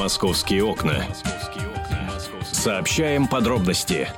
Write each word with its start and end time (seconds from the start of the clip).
Московские 0.00 0.64
окна. 0.64 1.04
Сообщаем 2.42 3.28
подробности. 3.28 4.08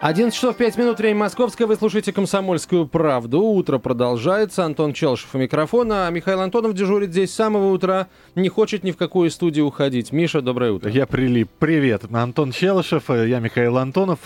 11 0.00 0.34
часов 0.34 0.54
5 0.58 0.76
минут, 0.76 0.98
время 0.98 1.20
московское. 1.20 1.66
Вы 1.66 1.76
слушаете 1.76 2.12
«Комсомольскую 2.12 2.86
правду». 2.86 3.40
Утро 3.40 3.78
продолжается. 3.78 4.66
Антон 4.66 4.92
Челшев 4.92 5.34
у 5.34 5.38
микрофона. 5.38 6.06
А 6.06 6.10
Михаил 6.10 6.42
Антонов 6.42 6.74
дежурит 6.74 7.10
здесь 7.10 7.30
с 7.30 7.36
самого 7.36 7.72
утра. 7.72 8.08
Не 8.34 8.50
хочет 8.50 8.84
ни 8.84 8.90
в 8.90 8.98
какую 8.98 9.30
студию 9.30 9.64
уходить. 9.64 10.12
Миша, 10.12 10.42
доброе 10.42 10.72
утро. 10.72 10.90
Я 10.90 11.06
прилип. 11.06 11.48
Привет. 11.58 12.02
Антон 12.12 12.52
Челшев, 12.52 13.08
я 13.08 13.38
Михаил 13.40 13.78
Антонов. 13.78 14.18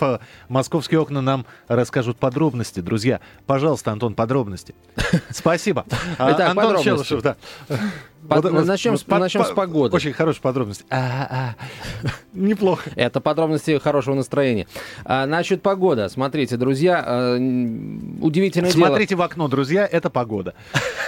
Московские 0.49 0.99
окна 0.99 1.21
нам 1.21 1.45
расскажут 1.69 2.17
подробности. 2.17 2.81
Друзья, 2.81 3.21
пожалуйста, 3.45 3.93
Антон, 3.93 4.15
подробности. 4.15 4.75
Спасибо. 5.29 5.85
Итак, 6.15 6.49
Антон 6.49 6.83
Челшев, 6.83 7.21
да. 7.21 7.37
Под, 8.27 8.45
вот, 8.45 8.65
начнем, 8.65 8.97
с, 8.97 9.03
под, 9.03 9.19
начнем 9.19 9.43
с 9.43 9.51
погоды. 9.51 9.95
Очень 9.95 10.13
хорошая 10.13 10.41
подробность. 10.41 10.85
А, 10.89 11.27
а. 11.29 12.07
Неплохо. 12.33 12.89
Это 12.95 13.19
подробности 13.21 13.77
хорошего 13.79 14.15
настроения. 14.15 14.67
А, 15.05 15.25
значит, 15.25 15.61
погода. 15.61 16.07
Смотрите, 16.09 16.57
друзья, 16.57 17.03
а, 17.05 17.35
удивительное 18.21 18.71
Смотрите 18.71 19.15
дело. 19.15 19.19
в 19.19 19.21
окно, 19.23 19.47
друзья, 19.47 19.87
это 19.89 20.09
погода. 20.09 20.53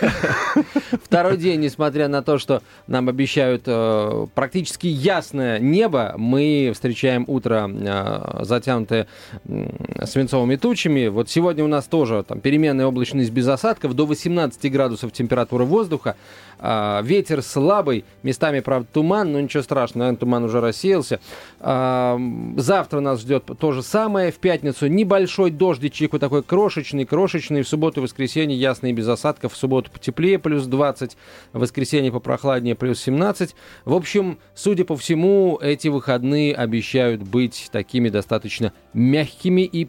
Второй 1.03 1.37
день, 1.37 1.61
несмотря 1.61 2.07
на 2.07 2.21
то, 2.21 2.37
что 2.37 2.61
нам 2.87 3.07
обещают 3.07 3.63
э, 3.65 4.27
практически 4.33 4.87
ясное 4.87 5.59
небо, 5.59 6.15
мы 6.17 6.71
встречаем 6.73 7.23
утро 7.27 7.69
э, 7.71 8.43
затянутое 8.43 9.07
э, 9.45 10.05
свинцовыми 10.05 10.55
тучами. 10.57 11.07
Вот 11.07 11.29
сегодня 11.29 11.63
у 11.63 11.67
нас 11.67 11.85
тоже 11.85 12.23
там 12.27 12.39
переменная 12.41 12.85
облачность 12.85 13.31
без 13.31 13.47
осадков, 13.47 13.93
до 13.93 14.05
18 14.05 14.71
градусов 14.71 15.11
температура 15.11 15.63
воздуха. 15.63 16.15
А, 16.59 17.01
ветер 17.05 17.41
слабый, 17.41 18.03
местами, 18.23 18.59
правда, 18.59 18.87
туман, 18.91 19.31
но 19.31 19.39
ничего 19.39 19.63
страшного, 19.63 20.03
наверное, 20.03 20.19
туман 20.19 20.43
уже 20.43 20.59
рассеялся. 20.59 21.19
А, 21.59 22.19
завтра 22.57 22.99
нас 22.99 23.21
ждет 23.21 23.45
то 23.59 23.71
же 23.71 23.83
самое. 23.83 24.31
В 24.31 24.37
пятницу 24.37 24.87
небольшой 24.87 25.51
дождичек, 25.51 26.13
вот 26.13 26.19
такой 26.19 26.43
крошечный, 26.43 27.05
крошечный. 27.05 27.61
В 27.61 27.67
субботу 27.67 28.01
и 28.01 28.03
воскресенье 28.03 28.57
ясный 28.57 28.91
без 28.91 29.07
осадков. 29.07 29.53
В 29.53 29.57
субботу 29.57 29.91
потеплее, 29.91 30.39
плюс 30.39 30.65
20. 30.65 31.15
В 31.53 31.59
воскресенье 31.59 32.11
попрохладнее, 32.11 32.75
плюс 32.75 33.01
17. 33.01 33.55
В 33.85 33.93
общем, 33.93 34.37
судя 34.53 34.83
по 34.83 34.97
всему, 34.97 35.57
эти 35.61 35.87
выходные 35.87 36.53
обещают 36.53 37.21
быть 37.23 37.69
такими 37.71 38.09
достаточно 38.09 38.73
мягкими 38.93 39.61
и 39.61 39.87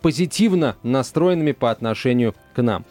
позитивно 0.00 0.76
настроенными 0.82 1.52
по 1.52 1.70
отношению 1.70 2.34
к 2.54 2.62
нам. 2.62 2.84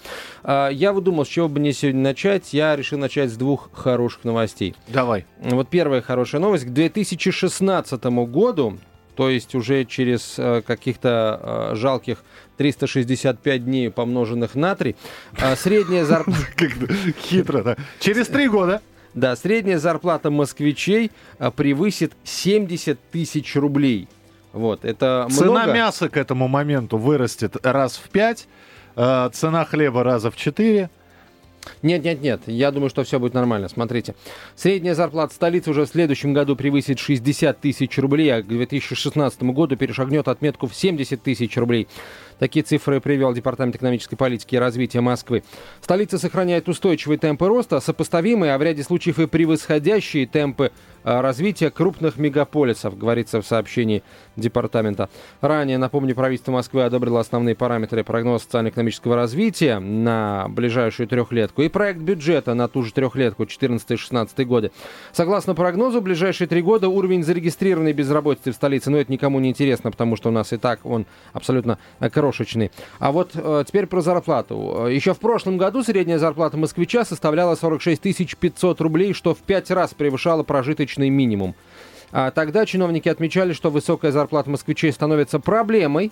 А, 0.43 0.69
я 0.69 0.93
вот 0.93 1.03
думал, 1.03 1.25
с 1.25 1.29
чего 1.29 1.49
бы 1.49 1.59
мне 1.59 1.73
сегодня 1.73 2.01
начать. 2.01 2.53
Я 2.53 2.75
решил 2.75 2.99
начать 2.99 3.31
с 3.31 3.35
двух 3.35 3.69
хороших 3.73 4.23
новостей. 4.23 4.75
Давай. 4.87 5.25
Вот 5.39 5.69
первая 5.69 6.01
хорошая 6.01 6.41
новость. 6.41 6.65
К 6.65 6.69
2016 6.69 8.03
году, 8.03 8.77
то 9.15 9.29
есть 9.29 9.55
уже 9.55 9.85
через 9.85 10.35
э, 10.37 10.61
каких-то 10.65 11.71
э, 11.71 11.75
жалких 11.75 12.23
365 12.57 13.65
дней, 13.65 13.89
помноженных 13.89 14.55
на 14.55 14.75
3, 14.75 14.95
э, 15.37 15.55
средняя 15.55 16.05
зарплата... 16.05 16.39
Хитро, 17.21 17.63
да. 17.63 17.77
Через 17.99 18.27
три 18.27 18.47
года. 18.47 18.81
Да, 19.13 19.35
средняя 19.35 19.77
зарплата 19.77 20.31
москвичей 20.31 21.11
превысит 21.55 22.13
70 22.23 22.99
тысяч 23.11 23.55
рублей. 23.55 24.07
Вот, 24.53 24.85
это 24.85 25.27
Цена 25.31 25.63
много. 25.63 25.73
мяса 25.73 26.09
к 26.09 26.15
этому 26.15 26.47
моменту 26.47 26.97
вырастет 26.97 27.57
раз 27.65 27.97
в 27.97 28.09
пять, 28.09 28.47
э, 28.95 29.29
цена 29.33 29.65
хлеба 29.65 30.03
раза 30.03 30.29
в 30.29 30.35
четыре. 30.35 30.89
Нет, 31.81 32.03
нет, 32.03 32.21
нет. 32.21 32.41
Я 32.45 32.71
думаю, 32.71 32.89
что 32.89 33.03
все 33.03 33.19
будет 33.19 33.33
нормально. 33.33 33.69
Смотрите. 33.69 34.15
Средняя 34.55 34.95
зарплата 34.95 35.33
столицы 35.33 35.71
уже 35.71 35.85
в 35.85 35.89
следующем 35.89 36.33
году 36.33 36.55
превысит 36.55 36.99
60 36.99 37.59
тысяч 37.59 37.97
рублей, 37.97 38.33
а 38.33 38.41
к 38.41 38.47
2016 38.47 39.43
году 39.43 39.75
перешагнет 39.75 40.27
отметку 40.27 40.67
в 40.67 40.75
70 40.75 41.21
тысяч 41.21 41.55
рублей. 41.57 41.87
Такие 42.43 42.61
цифры 42.61 42.99
привел 42.99 43.31
Департамент 43.31 43.77
экономической 43.77 44.17
политики 44.17 44.55
и 44.55 44.57
развития 44.57 44.99
Москвы. 44.99 45.45
Столица 45.79 46.19
сохраняет 46.19 46.67
устойчивые 46.67 47.17
темпы 47.17 47.47
роста, 47.47 47.79
сопоставимые, 47.79 48.53
а 48.53 48.57
в 48.57 48.61
ряде 48.61 48.83
случаев 48.83 49.17
и 49.19 49.27
превосходящие 49.27 50.27
темпы 50.27 50.73
а, 51.03 51.21
развития 51.21 51.69
крупных 51.69 52.17
мегаполисов, 52.17 52.97
говорится 52.97 53.41
в 53.41 53.45
сообщении 53.45 54.03
департамента. 54.35 55.09
Ранее, 55.41 55.77
напомню, 55.77 56.15
правительство 56.15 56.51
Москвы 56.51 56.83
одобрило 56.83 57.19
основные 57.19 57.55
параметры 57.55 58.03
прогноза 58.03 58.43
социально-экономического 58.43 59.15
развития 59.15 59.79
на 59.79 60.47
ближайшую 60.49 61.07
трехлетку 61.07 61.61
и 61.61 61.69
проект 61.69 61.99
бюджета 61.99 62.53
на 62.53 62.67
ту 62.67 62.83
же 62.83 62.93
трехлетку 62.93 63.43
14-16 63.43 64.45
годы. 64.45 64.71
Согласно 65.11 65.55
прогнозу, 65.55 65.99
в 65.99 66.03
ближайшие 66.03 66.47
три 66.47 66.61
года 66.61 66.87
уровень 66.87 67.23
зарегистрированной 67.23 67.93
безработицы 67.93 68.51
в 68.51 68.55
столице, 68.55 68.89
но 68.89 68.97
ну, 68.97 69.01
это 69.01 69.11
никому 69.11 69.39
не 69.39 69.49
интересно, 69.49 69.91
потому 69.91 70.15
что 70.15 70.29
у 70.29 70.31
нас 70.31 70.53
и 70.53 70.57
так 70.57 70.85
он 70.85 71.05
абсолютно 71.33 71.79
крошечный. 72.33 72.71
А 72.99 73.11
вот 73.11 73.31
э, 73.35 73.63
теперь 73.67 73.85
про 73.85 74.01
зарплату. 74.01 74.87
Еще 74.89 75.13
в 75.13 75.19
прошлом 75.19 75.57
году 75.57 75.83
средняя 75.83 76.17
зарплата 76.17 76.57
москвича 76.57 77.05
составляла 77.05 77.55
46 77.55 78.37
500 78.37 78.81
рублей, 78.81 79.13
что 79.13 79.33
в 79.33 79.39
пять 79.39 79.71
раз 79.71 79.93
превышало 79.93 80.43
прожиточный 80.43 81.09
минимум. 81.09 81.55
А 82.11 82.31
тогда 82.31 82.65
чиновники 82.65 83.09
отмечали, 83.09 83.53
что 83.53 83.69
высокая 83.69 84.11
зарплата 84.11 84.49
москвичей 84.49 84.91
становится 84.91 85.39
проблемой, 85.39 86.11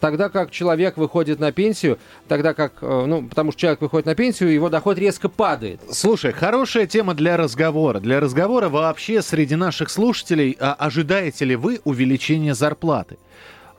Тогда 0.00 0.28
как 0.28 0.52
человек 0.52 0.96
выходит 0.96 1.40
на 1.40 1.50
пенсию, 1.50 1.98
тогда 2.28 2.54
как, 2.54 2.74
э, 2.80 3.04
ну, 3.08 3.26
потому 3.26 3.50
что 3.50 3.62
человек 3.62 3.80
выходит 3.80 4.06
на 4.06 4.14
пенсию, 4.14 4.52
его 4.52 4.68
доход 4.68 4.96
резко 4.98 5.28
падает. 5.28 5.80
Слушай, 5.90 6.30
хорошая 6.30 6.86
тема 6.86 7.12
для 7.12 7.36
разговора. 7.36 7.98
Для 7.98 8.20
разговора 8.20 8.68
вообще 8.68 9.20
среди 9.20 9.56
наших 9.56 9.90
слушателей, 9.90 10.56
а 10.60 10.74
ожидаете 10.74 11.44
ли 11.44 11.56
вы 11.56 11.80
увеличения 11.82 12.54
зарплаты? 12.54 13.18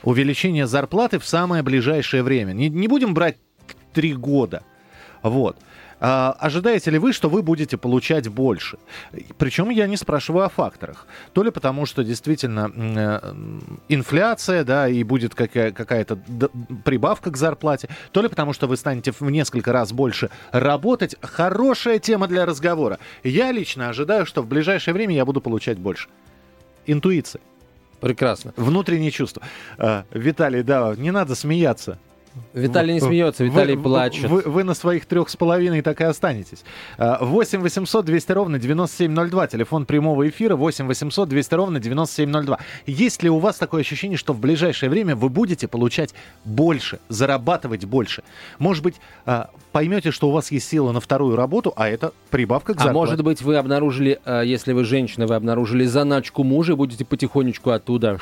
Увеличение 0.03 0.67
зарплаты 0.67 1.19
в 1.19 1.25
самое 1.25 1.63
ближайшее 1.63 2.23
время. 2.23 2.53
Не, 2.53 2.69
не 2.69 2.88
будем 2.88 3.13
брать 3.13 3.38
три 3.94 4.13
года. 4.13 4.63
Вот. 5.22 5.57
А, 6.03 6.35
ожидаете 6.39 6.89
ли 6.89 6.97
вы, 6.97 7.13
что 7.13 7.29
вы 7.29 7.44
будете 7.44 7.78
получать 7.78 8.28
больше? 8.28 8.79
Причем 9.38 9.69
я 9.69 9.85
не 9.85 9.97
спрашиваю 9.97 10.45
о 10.45 10.50
факторах. 10.50 11.06
То 11.31 11.44
ли 11.44 11.51
потому, 11.51 11.85
что 11.85 12.03
действительно 12.03 12.72
э, 12.75 13.34
инфляция, 13.88 14.63
да, 14.63 14.88
и 14.89 15.03
будет 15.03 15.35
какая- 15.35 15.72
какая-то 15.72 16.18
прибавка 16.83 17.29
к 17.29 17.38
зарплате, 17.38 17.88
то 18.12 18.23
ли 18.23 18.29
потому, 18.29 18.51
что 18.53 18.66
вы 18.66 18.78
станете 18.78 19.12
в 19.12 19.22
несколько 19.29 19.72
раз 19.72 19.94
больше 19.94 20.31
работать. 20.51 21.16
Хорошая 21.22 22.00
тема 22.00 22.28
для 22.28 22.47
разговора. 22.47 22.97
Я 23.23 23.51
лично 23.51 23.89
ожидаю, 23.89 24.25
что 24.25 24.41
в 24.41 24.47
ближайшее 24.47 24.95
время 24.95 25.13
я 25.13 25.23
буду 25.23 25.39
получать 25.39 25.78
больше. 25.78 26.09
Интуиция. 26.88 27.41
Прекрасно. 28.01 28.51
Внутренние 28.57 29.12
чувства. 29.12 29.44
А, 29.78 30.03
Виталий, 30.12 30.63
да, 30.63 30.94
не 30.97 31.12
надо 31.12 31.35
смеяться. 31.35 31.97
Виталий 32.53 32.94
не 32.94 33.00
смеется, 33.00 33.44
Виталий 33.44 33.75
вы, 33.75 33.84
плачет. 33.84 34.30
Вы, 34.30 34.42
вы 34.42 34.64
на 34.64 34.74
своих 34.74 35.06
трех 35.06 35.30
с 35.30 35.36
половиной 35.36 35.81
так 35.81 36.02
и 36.02 36.03
останетесь. 36.03 36.64
8 36.97 37.62
800 37.62 38.06
200 38.06 38.31
ровно 38.31 38.59
9702, 38.59 39.47
телефон 39.47 39.86
прямого 39.86 40.28
эфира 40.28 40.56
8 40.56 40.88
800 40.88 41.30
200 41.30 41.53
ровно 41.53 41.80
9702. 41.80 42.59
Есть 42.86 43.24
ли 43.24 43.30
у 43.30 43.40
вас 43.40 43.58
такое 43.58 43.81
ощущение, 43.81 44.18
что 44.18 44.34
в 44.34 44.40
ближайшее 44.40 44.90
время 44.90 45.16
вы 45.16 45.30
будете 45.30 45.68
получать 45.68 46.14
больше, 46.46 47.00
зарабатывать 47.09 47.86
больше? 47.86 48.24
Может 48.59 48.84
быть, 48.84 48.96
а, 49.25 49.50
поймете, 49.72 50.12
что 50.12 50.30
у 50.30 50.31
вас 50.31 50.52
есть 50.52 50.68
сила 50.68 50.92
на 50.92 51.00
вторую 51.00 51.36
работу, 51.36 51.74
а 51.75 51.90
это 51.90 52.13
прибавка 52.30 52.74
к 52.74 52.78
зарплате. 52.78 52.92
А 52.92 52.94
может 52.94 53.24
быть, 53.24 53.42
вы 53.42 53.56
обнаружили, 53.58 54.19
а, 54.25 54.42
если 54.42 54.74
вы 54.74 54.84
женщина, 54.86 55.28
вы 55.28 55.36
обнаружили 55.36 55.86
заначку 55.86 56.44
мужа 56.44 56.74
и 56.74 56.75
будете 56.75 57.06
потихонечку 57.06 57.72
оттуда 57.72 58.18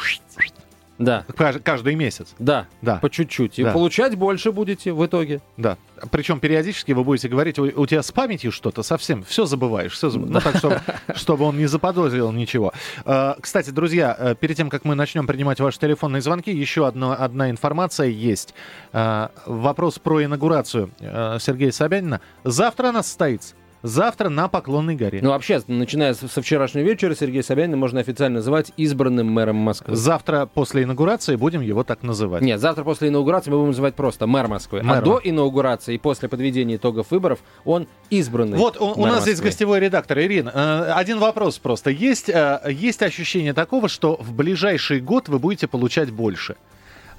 да. 1.00 1.26
Каждый 1.64 1.96
месяц. 1.96 2.36
Да. 2.40 2.68
Да. 2.82 2.98
По 2.98 3.10
чуть-чуть. 3.10 3.58
И 3.58 3.64
да. 3.64 3.72
получать 3.72 4.16
больше 4.16 4.52
будете 4.52 4.92
в 4.92 5.06
итоге. 5.06 5.40
Да. 5.56 5.78
Причем 6.12 6.42
периодически 6.42 6.92
вы 6.92 7.06
будете 7.06 7.30
говорить, 7.30 7.58
у, 7.58 7.64
у 7.64 7.86
тебя 7.86 8.04
с 8.04 8.12
памятью 8.12 8.52
что-то 8.52 8.84
совсем, 8.84 9.24
все 9.24 9.46
забываешь, 9.46 9.94
все 9.94 10.10
забываешь. 10.10 10.34
Ну, 10.34 10.42
так, 10.42 10.58
чтобы, 10.58 10.82
чтобы 11.16 11.46
он 11.46 11.58
не 11.58 11.68
заподозрил 11.68 12.34
ничего. 12.34 12.74
А, 13.06 13.38
кстати, 13.40 13.70
друзья, 13.70 14.16
э, 14.20 14.36
перед 14.36 14.58
тем, 14.58 14.70
как 14.70 14.84
мы 14.84 14.94
начнем 14.96 15.26
принимать 15.26 15.62
ваши 15.62 15.80
телефонные 15.80 16.22
звонки, 16.22 16.52
еще 16.52 16.86
одна, 16.86 17.16
одна 17.16 17.50
информация 17.50 18.08
есть. 18.08 18.54
А, 18.92 19.32
вопрос 19.46 20.00
про 20.00 20.24
инаугурацию 20.26 20.92
э, 21.00 21.38
Сергея 21.40 21.72
Собянина. 21.72 22.20
Завтра 22.44 22.90
она 22.90 23.04
состоится. 23.04 23.56
Завтра 23.82 24.30
на 24.30 24.48
Поклонной 24.48 24.96
горе. 24.96 25.20
Ну, 25.22 25.30
вообще, 25.30 25.62
начиная 25.68 26.14
со 26.14 26.42
вчерашнего 26.42 26.84
вечера, 26.84 27.16
Сергея 27.16 27.44
Собянина 27.44 27.78
можно 27.78 28.02
официально 28.02 28.40
называть 28.40 28.74
избранным 28.76 29.28
мэром 29.28 29.56
Москвы. 29.56 29.96
Завтра 29.96 30.46
после 30.46 30.84
инаугурации 30.84 31.36
будем 31.36 31.62
его 31.62 31.84
так 31.84 32.04
называть. 32.04 32.42
Нет, 32.42 32.60
завтра 32.60 32.84
после 32.84 33.08
инаугурации 33.08 33.52
мы 33.52 33.58
будем 33.58 33.70
называть 33.70 33.96
просто 33.96 34.28
мэр 34.28 34.48
Москвы. 34.48 34.84
Мэр. 34.84 34.98
А 34.98 35.02
до 35.02 35.22
инаугурации 35.24 35.96
и 35.96 35.98
после 35.98 36.28
подведения 36.28 36.76
итогов 36.76 37.12
выборов 37.12 37.40
он 37.64 37.88
избранный. 38.10 38.58
Вот 38.58 38.80
у, 38.80 38.86
у 38.86 39.06
нас 39.06 39.16
Москвы. 39.16 39.22
здесь 39.34 39.42
гостевой 39.42 39.80
редактор 39.80 40.20
Ирина. 40.20 40.52
Э, 40.54 40.92
один 40.94 41.20
вопрос 41.20 41.58
просто. 41.58 41.90
Есть, 41.90 42.30
э, 42.30 42.60
есть 42.70 43.02
ощущение 43.02 43.54
такого, 43.54 43.88
что 43.88 44.18
в 44.18 44.34
ближайший 44.34 45.00
год 45.00 45.30
вы 45.30 45.40
будете 45.40 45.68
получать 45.68 46.12
больше? 46.12 46.56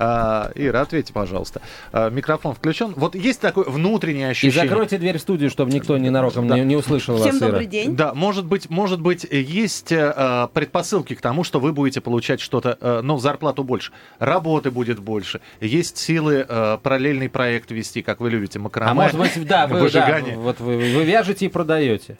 А, 0.02 0.50
Ира, 0.54 0.80
ответьте, 0.80 1.12
пожалуйста. 1.12 1.60
А, 1.92 2.08
микрофон 2.08 2.54
включен. 2.54 2.94
Вот 2.96 3.14
есть 3.14 3.38
такое 3.38 3.66
внутреннее 3.66 4.28
И 4.28 4.30
ощущение. 4.30 4.66
закройте 4.68 4.96
дверь 4.96 5.18
в 5.18 5.20
студию, 5.20 5.50
чтобы 5.50 5.70
никто 5.72 5.98
ненароком 5.98 6.48
не, 6.48 6.62
не 6.62 6.74
услышал 6.74 7.18
вас, 7.18 7.28
Всем 7.28 7.36
Ира. 7.36 7.46
добрый 7.48 7.66
день. 7.66 7.94
Да, 7.96 8.14
может 8.14 8.46
быть, 8.46 8.70
может 8.70 9.00
быть, 9.00 9.26
есть 9.30 9.92
э, 9.92 10.48
предпосылки 10.54 11.14
к 11.14 11.20
тому, 11.20 11.44
что 11.44 11.60
вы 11.60 11.74
будете 11.74 12.00
получать 12.00 12.40
что-то, 12.40 12.78
э, 12.80 13.00
ну, 13.02 13.18
зарплату 13.18 13.62
больше, 13.62 13.92
работы 14.18 14.70
будет 14.70 15.00
больше, 15.00 15.42
есть 15.60 15.98
силы 15.98 16.46
э, 16.48 16.78
параллельный 16.82 17.28
проект 17.28 17.70
вести, 17.70 18.00
как 18.00 18.20
вы 18.20 18.30
любите, 18.30 18.58
макраме, 18.58 18.90
А 18.92 18.94
может 18.94 19.18
быть, 19.18 19.46
да, 19.46 19.66
вы, 19.66 19.90
да, 19.90 20.22
вот 20.36 20.60
вы, 20.60 20.76
вы 20.78 21.04
вяжете 21.04 21.44
и 21.44 21.48
продаете. 21.48 22.16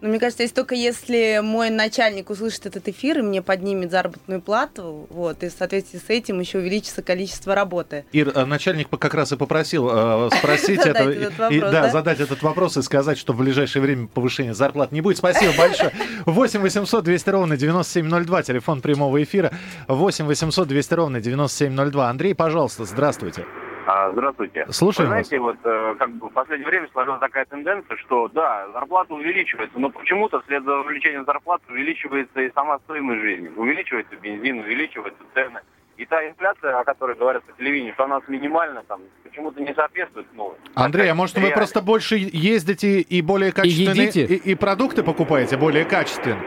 Но 0.00 0.08
мне 0.08 0.18
кажется, 0.18 0.42
если 0.42 0.54
только 0.54 0.74
если 0.74 1.40
мой 1.42 1.70
начальник 1.70 2.30
услышит 2.30 2.66
этот 2.66 2.86
эфир 2.88 3.20
и 3.20 3.22
мне 3.22 3.42
поднимет 3.42 3.90
заработную 3.90 4.40
плату, 4.42 5.06
вот, 5.10 5.42
и 5.42 5.48
в 5.48 5.52
соответствии 5.52 5.98
с 5.98 6.08
этим 6.10 6.38
еще 6.40 6.58
увеличится 6.58 7.02
количество 7.02 7.54
работы. 7.54 8.04
Ир, 8.12 8.32
э, 8.34 8.44
начальник 8.44 8.88
как 8.88 9.14
раз 9.14 9.32
и 9.32 9.36
попросил 9.36 9.88
э, 9.90 10.30
спросить 10.38 10.80
это, 10.80 11.10
и- 11.10 11.60
да? 11.60 11.90
задать 11.90 12.20
этот 12.20 12.42
вопрос 12.42 12.76
и 12.76 12.82
сказать, 12.82 13.18
что 13.18 13.32
в 13.32 13.38
ближайшее 13.38 13.82
время 13.82 14.06
повышения 14.06 14.54
зарплат 14.54 14.92
не 14.92 15.00
будет. 15.00 15.18
Спасибо 15.18 15.52
большое. 15.56 15.92
8 16.26 16.60
800 16.60 17.04
200 17.04 17.30
ровно 17.30 17.56
9702, 17.56 18.42
телефон 18.42 18.80
прямого 18.82 19.22
эфира. 19.22 19.52
8 19.88 20.26
800 20.26 20.68
200 20.68 20.94
ровно 20.94 21.20
9702. 21.20 22.10
Андрей, 22.10 22.34
пожалуйста, 22.34 22.84
здравствуйте. 22.84 23.44
А, 23.86 24.10
Здравствуйте. 24.10 24.66
Слушаем 24.70 25.10
Вы 25.10 25.14
знаете, 25.14 25.38
вот 25.38 25.56
э, 25.62 25.94
как 25.96 26.10
бы 26.10 26.28
в 26.28 26.32
последнее 26.32 26.68
время 26.68 26.88
сложилась 26.92 27.20
такая 27.20 27.44
тенденция, 27.44 27.96
что 27.98 28.26
да, 28.28 28.66
зарплата 28.72 29.14
увеличивается, 29.14 29.78
но 29.78 29.90
почему-то 29.90 30.40
вслед 30.40 30.64
за 30.64 30.78
увеличением 30.80 31.24
зарплаты 31.24 31.72
увеличивается 31.72 32.40
и 32.40 32.52
сама 32.52 32.78
стоимость 32.80 33.20
жизни. 33.20 33.48
Увеличивается 33.54 34.16
бензин, 34.16 34.58
увеличиваются 34.58 35.22
цены. 35.34 35.60
И 35.96 36.04
та 36.04 36.28
инфляция, 36.28 36.78
о 36.78 36.84
которой 36.84 37.16
говорят 37.16 37.42
по 37.44 37.52
телевидению, 37.52 37.94
что 37.94 38.04
она 38.04 38.20
минимальна, 38.28 38.82
там, 38.86 39.00
почему-то 39.22 39.60
не 39.62 39.72
соответствует. 39.74 40.26
Ну, 40.34 40.54
Андрей, 40.74 41.10
а 41.10 41.14
может 41.14 41.36
вы 41.36 41.42
реально. 41.42 41.56
просто 41.56 41.80
больше 41.80 42.16
ездите 42.16 43.00
и 43.00 43.22
более 43.22 43.52
качественные... 43.52 44.08
едите? 44.08 44.24
И, 44.24 44.52
и 44.52 44.54
продукты 44.54 45.02
покупаете 45.02 45.56
более 45.56 45.86
качественные? 45.86 46.38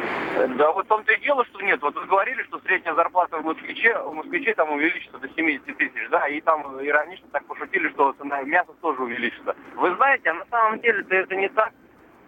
Да, 0.57 0.71
вот 0.71 0.85
в 0.85 0.87
том-то 0.87 1.11
и 1.13 1.19
дело, 1.21 1.43
что 1.45 1.61
нет. 1.61 1.81
Вот 1.81 1.95
вы 1.95 2.05
говорили, 2.05 2.43
что 2.43 2.59
средняя 2.59 2.93
зарплата 2.93 3.37
в 3.37 3.43
москвиче, 3.43 3.97
в 3.97 4.13
москвиче 4.13 4.53
там 4.53 4.71
увеличится 4.71 5.17
до 5.17 5.27
70 5.27 5.65
тысяч, 5.77 6.09
да, 6.11 6.27
и 6.27 6.39
там 6.41 6.61
иронично 6.83 7.27
так 7.31 7.43
пошутили, 7.45 7.89
что 7.89 8.13
цена 8.13 8.43
мяса 8.43 8.71
тоже 8.81 9.01
увеличится. 9.01 9.55
Вы 9.75 9.95
знаете, 9.95 10.29
а 10.29 10.33
на 10.35 10.45
самом 10.51 10.79
деле 10.79 11.03
это 11.09 11.35
не 11.35 11.49
так. 11.49 11.73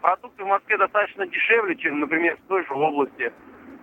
Продукты 0.02 0.44
в 0.44 0.48
Москве 0.48 0.78
достаточно 0.78 1.28
дешевле, 1.28 1.76
чем, 1.76 2.00
например, 2.00 2.36
в 2.44 2.48
той 2.48 2.66
же 2.66 2.74
области, 2.74 3.32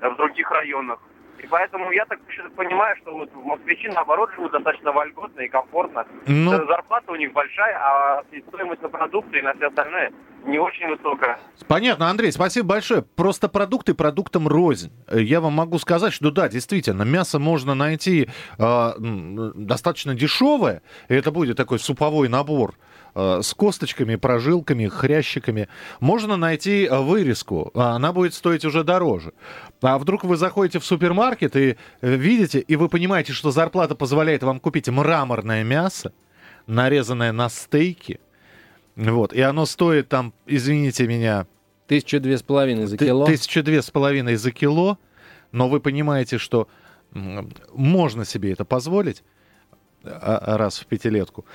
в 0.00 0.16
других 0.16 0.50
районах. 0.50 0.98
И 1.42 1.46
поэтому 1.46 1.90
я 1.92 2.04
так 2.06 2.18
понимаю, 2.56 2.96
что 3.02 3.12
вот 3.14 3.30
москвичи, 3.34 3.88
наоборот, 3.88 4.30
живут 4.34 4.52
достаточно 4.52 4.92
вольготно 4.92 5.40
и 5.40 5.48
комфортно. 5.48 6.04
Ну, 6.26 6.52
Э, 6.52 6.66
Зарплата 6.66 7.12
у 7.12 7.16
них 7.16 7.32
большая, 7.32 7.76
а 7.78 8.22
стоимость 8.48 8.82
на 8.82 8.88
продукты 8.88 9.38
и 9.38 9.42
на 9.42 9.54
все 9.54 9.68
остальное 9.68 10.12
не 10.44 10.58
очень 10.58 10.88
высокая. 10.88 11.38
Понятно, 11.66 12.08
Андрей, 12.10 12.32
спасибо 12.32 12.68
большое. 12.68 13.02
Просто 13.02 13.48
продукты 13.48 13.94
продуктам 13.94 14.48
рознь. 14.48 14.90
Э, 15.06 15.20
Я 15.20 15.40
вам 15.40 15.52
могу 15.54 15.78
сказать, 15.78 16.12
что 16.12 16.30
да, 16.30 16.48
действительно, 16.48 17.02
мясо 17.02 17.38
можно 17.38 17.74
найти 17.74 18.28
э, 18.58 18.90
достаточно 18.98 20.14
дешевое, 20.14 20.82
и 21.08 21.14
это 21.14 21.30
будет 21.30 21.56
такой 21.56 21.78
суповой 21.78 22.28
набор 22.28 22.74
с 23.14 23.54
косточками, 23.54 24.16
прожилками, 24.16 24.86
хрящиками. 24.86 25.68
Можно 26.00 26.36
найти 26.36 26.86
э, 26.86 26.98
вырезку, 27.00 27.70
а 27.74 27.96
она 27.96 28.12
будет 28.12 28.34
стоить 28.34 28.64
уже 28.64 28.84
дороже. 28.84 29.32
А 29.80 29.98
вдруг 29.98 30.24
вы 30.24 30.36
заходите 30.36 30.78
в 30.78 30.84
супермаркет 30.84 31.56
и 31.56 31.76
э, 32.00 32.14
видите, 32.16 32.60
и 32.60 32.76
вы 32.76 32.88
понимаете, 32.88 33.32
что 33.32 33.50
зарплата 33.50 33.94
позволяет 33.94 34.42
вам 34.42 34.60
купить 34.60 34.88
мраморное 34.88 35.64
мясо, 35.64 36.12
нарезанное 36.66 37.32
на 37.32 37.48
стейки, 37.48 38.20
вот, 38.96 39.32
и 39.32 39.40
оно 39.40 39.66
стоит 39.66 40.08
там, 40.08 40.32
извините 40.46 41.06
меня, 41.06 41.46
Тысяча 41.88 42.20
две 42.20 42.36
с 42.36 42.42
половиной 42.42 42.86
за 42.86 42.98
кило. 42.98 43.24
Тысячу 43.24 43.62
две 43.62 43.80
с 43.80 43.90
половиной 43.90 44.36
за 44.36 44.52
кило, 44.52 44.98
но 45.52 45.68
вы 45.68 45.80
понимаете, 45.80 46.36
что 46.36 46.68
можно 47.72 48.26
себе 48.26 48.52
это 48.52 48.66
позволить 48.66 49.24
раз 50.02 50.78
в 50.78 50.86
пятилетку. 50.86 51.46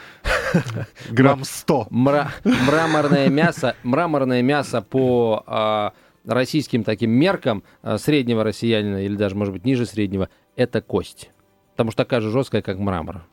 Грамм 1.09 1.43
сто. 1.43 1.87
Мра- 1.89 2.31
мраморное 2.43 3.29
мясо, 3.29 3.75
мраморное 3.83 4.41
мясо 4.41 4.81
по 4.81 5.43
а, 5.45 5.93
российским 6.25 6.83
таким 6.83 7.11
меркам 7.11 7.63
а, 7.81 7.97
среднего 7.97 8.43
россиянина 8.43 9.05
или 9.05 9.15
даже, 9.15 9.35
может 9.35 9.53
быть, 9.53 9.65
ниже 9.65 9.85
среднего, 9.85 10.29
это 10.55 10.81
кость. 10.81 11.29
Потому 11.71 11.91
что 11.91 12.03
такая 12.03 12.21
же 12.21 12.29
жесткая, 12.29 12.61
как 12.61 12.77
мрамор. 12.77 13.23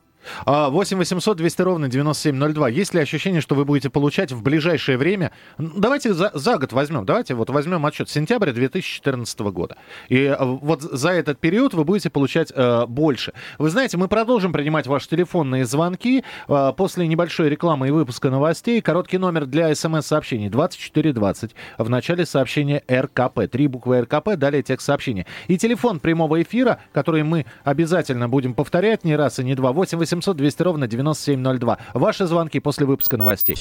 А, 0.45 0.71
8 0.71 0.99
800 0.99 1.37
200 1.37 1.63
ровно 1.63 1.89
9702. 1.89 2.69
Есть 2.69 2.95
ли 2.95 3.01
ощущение, 3.01 3.41
что 3.41 3.55
вы 3.55 3.65
будете 3.65 3.91
получать 3.91 4.33
в 4.33 4.43
ближайшее 4.43 4.99
время? 4.99 5.33
Давайте 5.59 6.13
за, 6.13 6.31
за 6.35 6.59
год 6.59 6.73
возьмем. 6.73 7.05
Давайте 7.05 7.35
вот 7.35 7.51
возьмем 7.51 7.85
отчет 7.87 8.09
сентября 8.09 8.53
2014 8.53 9.41
года. 9.41 9.77
И 10.09 10.19
э, 10.19 10.37
вот 10.41 10.83
за 10.83 11.11
этот 11.11 11.39
период 11.39 11.75
вы 11.75 11.85
будете 11.85 12.11
получать 12.11 12.53
э, 12.55 12.87
больше. 12.87 13.33
Вы 13.59 13.71
знаете, 13.71 13.97
мы 13.97 14.09
продолжим 14.09 14.53
принимать 14.53 14.87
ваши 14.87 15.09
телефонные 15.09 15.65
звонки 15.65 16.25
э, 16.49 16.73
после 16.77 17.07
небольшой 17.07 17.49
рекламы 17.49 17.89
и 17.89 17.91
выпуска 17.91 18.31
новостей. 18.31 18.81
Короткий 18.81 19.19
номер 19.19 19.47
для 19.47 19.75
смс-сообщений 19.75 20.49
2420. 20.49 21.55
В 21.79 21.89
начале 21.89 22.27
сообщения 22.27 22.83
РКП. 22.91 23.49
Три 23.51 23.67
буквы 23.69 24.03
РКП, 24.03 24.37
далее 24.37 24.63
текст 24.63 24.87
сообщения. 24.87 25.27
И 25.49 25.57
телефон 25.57 26.01
прямого 26.01 26.43
эфира, 26.43 26.81
который 26.93 27.23
мы 27.23 27.47
обязательно 27.65 28.29
будем 28.29 28.55
повторять 28.55 29.05
не 29.05 29.17
раз 29.17 29.39
и 29.39 29.45
не 29.45 29.55
два. 29.55 29.73
8 29.73 29.99
800 29.99 30.10
200 30.19 30.63
ровно 30.63 30.87
9702. 30.87 31.79
Ваши 31.95 32.27
звонки 32.27 32.61
после 32.61 32.87
выпуска 32.87 33.17
новостей. 33.17 33.57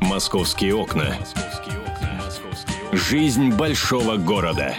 Московские 0.00 0.74
окна. 0.74 1.14
Жизнь 2.92 3.50
большого 3.52 4.16
города. 4.16 4.74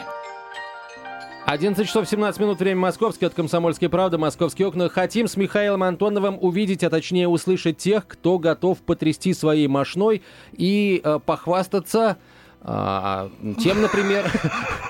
11 1.46 1.86
часов 1.86 2.10
17 2.10 2.42
минут, 2.42 2.60
время 2.60 2.80
московское, 2.80 3.30
от 3.30 3.36
«Комсомольской 3.36 3.88
правды», 3.88 4.18
«Московские 4.18 4.68
окна». 4.68 4.90
Хотим 4.90 5.28
с 5.28 5.38
Михаилом 5.38 5.84
Антоновым 5.84 6.40
увидеть, 6.42 6.84
а 6.84 6.90
точнее 6.90 7.28
услышать 7.28 7.78
тех, 7.78 8.08
кто 8.08 8.40
готов 8.40 8.80
потрясти 8.80 9.32
своей 9.34 9.68
мошной 9.68 10.24
и 10.54 11.02
э, 11.04 11.20
похвастаться 11.24 12.18
тем, 12.66 13.82
например, 13.82 14.26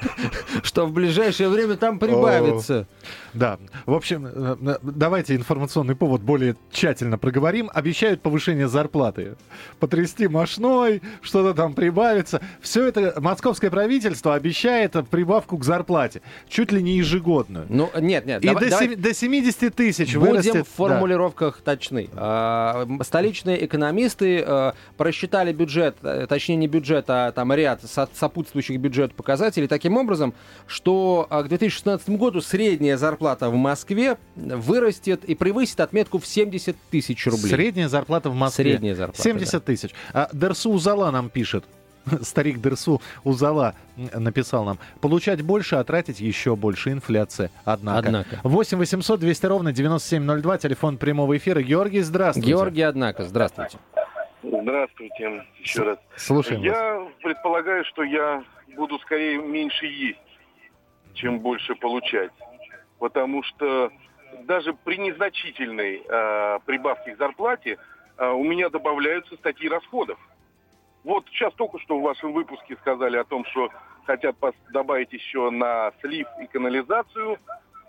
что 0.63 0.85
в 0.85 0.93
ближайшее 0.93 1.49
время 1.49 1.75
там 1.75 1.99
прибавится. 1.99 2.87
Да, 3.35 3.59
в 3.85 3.93
общем, 3.93 4.25
э, 4.25 4.55
э, 4.65 4.77
давайте 4.81 5.35
информационный 5.35 5.95
повод 5.95 6.21
более 6.21 6.55
тщательно 6.71 7.17
проговорим. 7.17 7.69
Обещают 7.73 8.21
повышение 8.21 8.69
зарплаты. 8.69 9.35
Потрясти 9.79 10.29
мошной, 10.29 11.01
что-то 11.21 11.53
там 11.53 11.73
прибавится. 11.73 12.41
Все 12.61 12.85
это 12.85 13.13
московское 13.19 13.69
правительство 13.69 14.35
обещает 14.35 14.93
прибавку 15.09 15.57
к 15.57 15.65
зарплате. 15.65 16.21
Чуть 16.47 16.71
ли 16.71 16.81
не 16.81 16.93
ежегодную. 16.93 17.65
Ну, 17.67 17.89
нет, 17.99 18.25
нет. 18.25 18.41
И 18.41 18.47
давай- 18.47 18.63
до, 18.63 18.69
давай- 18.69 18.95
до 18.95 19.13
70 19.13 19.75
тысяч 19.75 20.15
Будем 20.15 20.31
вырастет. 20.31 20.65
в 20.67 20.75
формулировках 20.75 21.57
точны. 21.57 22.09
А, 22.15 22.87
Столичные 23.01 23.65
экономисты 23.65 24.43
э, 24.47 24.71
просчитали 24.95 25.51
бюджет, 25.51 25.97
точнее 26.29 26.55
не 26.55 26.67
бюджет, 26.67 27.05
а 27.09 27.33
там 27.33 27.51
ряд 27.65 27.81
со- 27.83 28.09
сопутствующих 28.13 28.79
бюджет 28.79 29.13
показателей 29.13 29.67
таким 29.67 29.97
образом, 29.97 30.33
что 30.67 31.27
а, 31.29 31.43
к 31.43 31.47
2016 31.47 32.09
году 32.11 32.41
средняя 32.41 32.97
зарплата 32.97 33.49
в 33.49 33.55
Москве 33.55 34.17
вырастет 34.35 35.25
и 35.25 35.35
превысит 35.35 35.79
отметку 35.79 36.19
в 36.19 36.25
70 36.25 36.75
тысяч 36.91 37.25
да. 37.25 37.31
рублей. 37.31 37.49
Средняя 37.49 37.89
зарплата 37.89 38.29
в 38.29 38.35
Москве. 38.35 38.65
Средняя 38.65 38.95
зарплата, 38.95 39.21
70 39.21 39.65
тысяч. 39.65 39.91
А 40.13 40.29
Дерсу 40.31 40.69
Узала 40.69 41.11
нам 41.11 41.29
пишет. 41.29 41.65
Старик 42.21 42.61
Дерсу 42.61 43.01
Узала 43.23 43.73
написал 44.13 44.63
нам. 44.63 44.79
Получать 45.01 45.41
больше, 45.41 45.77
а 45.77 45.83
тратить 45.83 46.19
еще 46.19 46.55
больше. 46.55 46.91
Инфляция. 46.91 47.49
Однако. 47.63 48.07
Однако. 48.07 48.39
8 48.43 48.77
800 48.77 49.19
200 49.19 49.45
ровно 49.47 49.73
9702. 49.73 50.57
Телефон 50.59 50.97
прямого 50.97 51.35
эфира. 51.35 51.61
Георгий, 51.61 52.01
здравствуйте. 52.01 52.49
Георгий, 52.49 52.83
однако, 52.83 53.25
здравствуйте. 53.25 53.79
Здравствуйте 54.51 55.43
еще 55.59 55.83
раз. 55.83 55.99
Слушаем 56.15 56.61
вас. 56.61 56.65
Я 56.67 57.07
предполагаю, 57.21 57.83
что 57.85 58.03
я 58.03 58.43
буду 58.75 58.99
скорее 58.99 59.37
меньше 59.37 59.85
есть, 59.85 60.19
чем 61.13 61.39
больше 61.39 61.75
получать. 61.75 62.31
Потому 62.99 63.43
что 63.43 63.91
даже 64.43 64.73
при 64.73 64.97
незначительной 64.97 66.03
э, 66.07 66.59
прибавке 66.65 67.15
к 67.15 67.17
зарплате 67.17 67.77
э, 68.17 68.27
у 68.27 68.43
меня 68.43 68.69
добавляются 68.69 69.35
статьи 69.37 69.67
расходов. 69.67 70.19
Вот 71.03 71.25
сейчас 71.29 71.53
только 71.53 71.79
что 71.79 71.99
в 71.99 72.03
вашем 72.03 72.33
выпуске 72.33 72.75
сказали 72.77 73.17
о 73.17 73.23
том, 73.23 73.45
что 73.45 73.69
хотят 74.05 74.35
добавить 74.71 75.13
еще 75.13 75.49
на 75.49 75.91
слив 76.01 76.27
и 76.41 76.47
канализацию, 76.47 77.37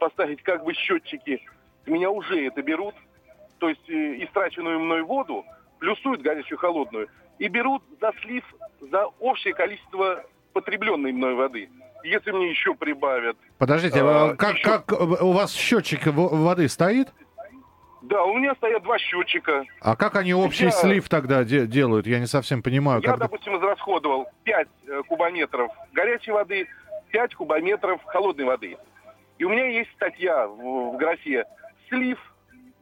поставить 0.01 0.43
как 0.43 0.65
бы 0.65 0.75
счетчики. 0.75 1.43
С 1.85 1.87
меня 1.87 2.11
уже 2.11 2.47
это 2.47 2.63
берут. 2.63 2.95
То 3.59 3.69
есть 3.69 3.89
э, 3.89 4.25
истраченную 4.25 4.81
мной 4.81 5.03
воду 5.03 5.45
плюсуют 5.79 6.23
горячую 6.23 6.59
холодную 6.59 7.09
и 7.39 7.49
берут 7.49 7.83
за 8.01 8.13
слив 8.23 8.45
за 8.81 9.07
общее 9.21 9.55
количество 9.55 10.25
потребленной 10.53 11.13
мной 11.13 11.35
воды. 11.35 11.69
Если 12.05 12.31
мне 12.31 12.51
еще 12.51 12.75
прибавят, 12.75 13.37
Подождите, 13.59 14.01
А, 14.03 14.31
а 14.31 14.37
как, 14.37 14.55
еще- 14.55 14.65
как 14.65 14.93
э, 14.93 14.97
у 14.97 15.33
вас 15.33 15.53
счетчик 15.53 16.07
во- 16.07 16.29
воды 16.29 16.69
стоит? 16.69 17.09
Да, 18.03 18.23
у 18.25 18.35
меня 18.39 18.55
стоят 18.55 18.83
два 18.85 18.99
счетчика. 18.99 19.65
А 19.81 19.97
как 19.97 20.15
они 20.17 20.33
общий 20.33 20.67
Я- 20.67 20.71
слив 20.71 21.09
тогда 21.09 21.43
де- 21.43 21.67
делают? 21.67 22.07
Я 22.07 22.21
не 22.21 22.27
совсем 22.27 22.63
понимаю. 22.63 23.01
Я, 23.03 23.11
как- 23.13 23.19
допустим, 23.21 23.57
израсходовал 23.57 24.29
5 24.45 24.69
кубометров 25.09 25.73
горячей 25.93 26.31
воды, 26.31 26.69
5 27.11 27.35
кубометров 27.35 28.01
холодной 28.05 28.45
воды. 28.45 28.77
И 29.39 29.45
у 29.45 29.49
меня 29.49 29.67
есть 29.67 29.91
статья 29.95 30.47
в, 30.47 30.93
в 30.95 30.97
графе 30.99 31.45
«Слив 31.89 32.19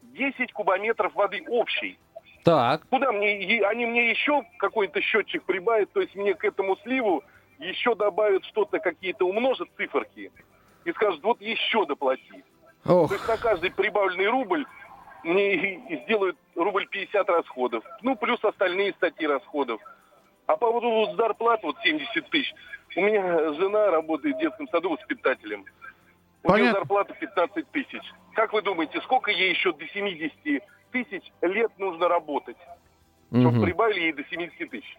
10 0.02 0.52
кубометров 0.52 1.14
воды 1.14 1.42
общий». 1.48 1.98
Так, 2.44 2.82
Куда 2.90 3.10
мне, 3.10 3.62
они 3.66 3.86
мне 3.86 4.10
еще 4.10 4.42
какой-то 4.58 5.00
счетчик 5.00 5.42
прибавят, 5.44 5.90
то 5.92 6.00
есть 6.00 6.14
мне 6.14 6.34
к 6.34 6.44
этому 6.44 6.76
сливу 6.78 7.24
еще 7.58 7.94
добавят 7.94 8.44
что-то, 8.44 8.78
какие-то 8.80 9.24
умножат 9.26 9.68
циферки 9.76 10.30
и 10.84 10.92
скажут, 10.92 11.22
вот 11.22 11.40
еще 11.40 11.86
доплати. 11.86 12.44
ох, 12.84 13.08
То 13.08 13.14
есть 13.14 13.26
на 13.26 13.38
каждый 13.38 13.70
прибавленный 13.70 14.28
рубль 14.28 14.66
мне 15.22 15.80
сделают 16.04 16.36
рубль 16.54 16.86
50 16.86 17.28
расходов. 17.30 17.82
Ну, 18.02 18.14
плюс 18.16 18.44
остальные 18.44 18.92
статьи 18.92 19.26
расходов. 19.26 19.80
А 20.46 20.56
по 20.56 20.70
поводу 20.70 21.16
зарплат, 21.16 21.62
вот 21.62 21.76
70 21.82 22.28
тысяч, 22.28 22.52
у 22.96 23.00
меня 23.00 23.54
жена 23.54 23.90
работает 23.90 24.36
в 24.36 24.40
детском 24.40 24.68
саду 24.68 24.90
воспитателем. 24.90 25.64
У 26.42 26.48
нее 26.48 26.58
Понятно. 26.58 26.80
зарплата 26.80 27.14
15 27.14 27.70
тысяч. 27.70 28.02
Как 28.34 28.52
вы 28.52 28.60
думаете, 28.60 29.00
сколько 29.00 29.30
ей 29.30 29.50
еще 29.50 29.72
до 29.72 29.86
70 29.86 30.62
тысяч 30.94 31.32
лет 31.42 31.70
нужно 31.78 32.08
работать? 32.08 32.56
Чтобы 33.30 33.50
мгм. 33.50 33.62
прибавили 33.64 34.00
ей 34.00 34.12
до 34.12 34.22
70 34.30 34.70
тысяч. 34.70 34.96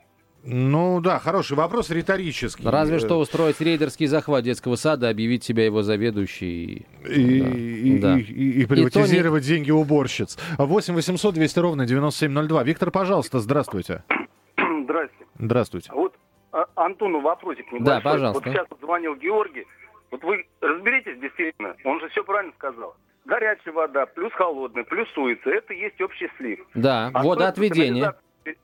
Ну 0.48 1.00
да, 1.02 1.18
хороший 1.20 1.58
вопрос, 1.58 1.90
риторический. 1.90 2.68
Разве 2.68 2.98
Э, 2.98 3.00
что 3.00 3.18
устроить 3.18 3.60
рейдерский 3.62 4.06
захват 4.06 4.44
детского 4.44 4.76
сада, 4.76 5.10
объявить 5.10 5.44
себя 5.44 5.66
его 5.66 5.82
заведующей. 5.82 6.86
И, 7.04 7.42
Да. 7.42 7.50
и- 7.50 8.00
Да. 8.00 8.18
и- 8.20 8.22
и- 8.22 8.62
и 8.62 8.66
приватизировать 8.68 9.44
деньги 9.44 9.72
уборщиц. 9.72 10.38
8 10.60 10.94
800 10.94 11.34
200 11.34 11.60
ровно 11.60 11.86
9702. 11.88 12.64
Виктор, 12.64 12.92
пожалуйста, 12.92 13.40
здравствуйте. 13.40 14.04
Здрасте. 14.84 15.26
Здравствуйте. 15.40 15.92
Вот 15.94 16.14
а, 16.52 16.66
Антону 16.76 17.22
вопросик 17.22 17.66
небольшой. 17.72 17.86
Да, 17.88 18.02
пожалуйста. 18.02 18.44
Вот 18.44 18.54
сейчас 18.54 18.68
звонил 18.82 19.16
Георгий. 19.16 19.66
Вот 20.12 20.24
вы 20.24 20.46
разберитесь 20.62 21.20
действительно, 21.20 21.76
он 21.84 22.00
же 22.00 22.08
все 22.10 22.24
правильно 22.24 22.54
сказал. 22.58 22.96
Горячая 23.26 23.74
вода, 23.74 24.06
плюс 24.06 24.32
холодная, 24.34 24.84
плюсуется. 24.84 25.50
Это 25.50 25.74
и 25.74 25.80
есть 25.80 26.00
общий 26.02 26.30
слив. 26.38 26.60
Да, 26.76 27.10
А 27.14 27.24
водоотведение. 27.24 28.04
это? 28.44 28.56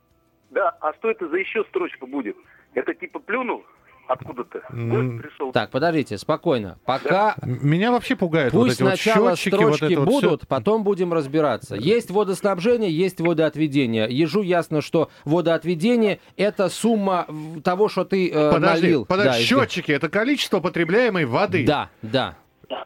Да, 0.52 0.70
а 0.82 0.94
что 0.94 1.10
это 1.10 1.28
за 1.30 1.38
еще 1.38 1.64
строчка 1.70 2.06
будет? 2.06 2.36
Это 2.74 2.94
типа 2.94 3.20
плюнул 3.20 3.64
откуда-то? 4.08 4.62
Гость 4.70 5.22
пришел. 5.22 5.52
Так, 5.54 5.72
подождите, 5.72 6.18
спокойно. 6.18 6.78
Пока 6.86 7.36
Меня 7.42 7.92
вообще 7.92 8.16
пугает 8.16 8.52
вот 8.54 8.66
Пусть 8.68 8.76
эти 8.76 8.84
вот 8.84 8.90
сначала 9.00 9.36
счетчики, 9.36 9.56
вот 9.64 9.76
строчки 9.78 9.94
это 9.94 10.02
вот 10.02 10.10
будут, 10.10 10.48
потом 10.48 10.84
будем 10.84 11.14
разбираться. 11.14 11.76
Есть 11.76 12.12
водоснабжение, 12.12 12.92
есть 12.92 13.20
водоотведение. 13.22 14.08
Ежу 14.10 14.42
ясно, 14.42 14.82
что 14.82 15.10
водоотведение– 15.26 16.20
это 16.38 16.68
сумма 16.70 17.26
того, 17.64 17.88
что 17.90 18.04
ты 18.04 18.30
э, 18.30 18.52
Подожди, 18.52 18.82
налил. 18.88 19.06
подожди, 19.06 19.30
Да, 19.32 19.40
счетчики 19.40 19.92
это 19.92 20.10
количество 20.10 20.60
потребляемой 20.60 21.26
воды. 21.26 21.66
Да, 21.66 21.90
да. 22.02 22.36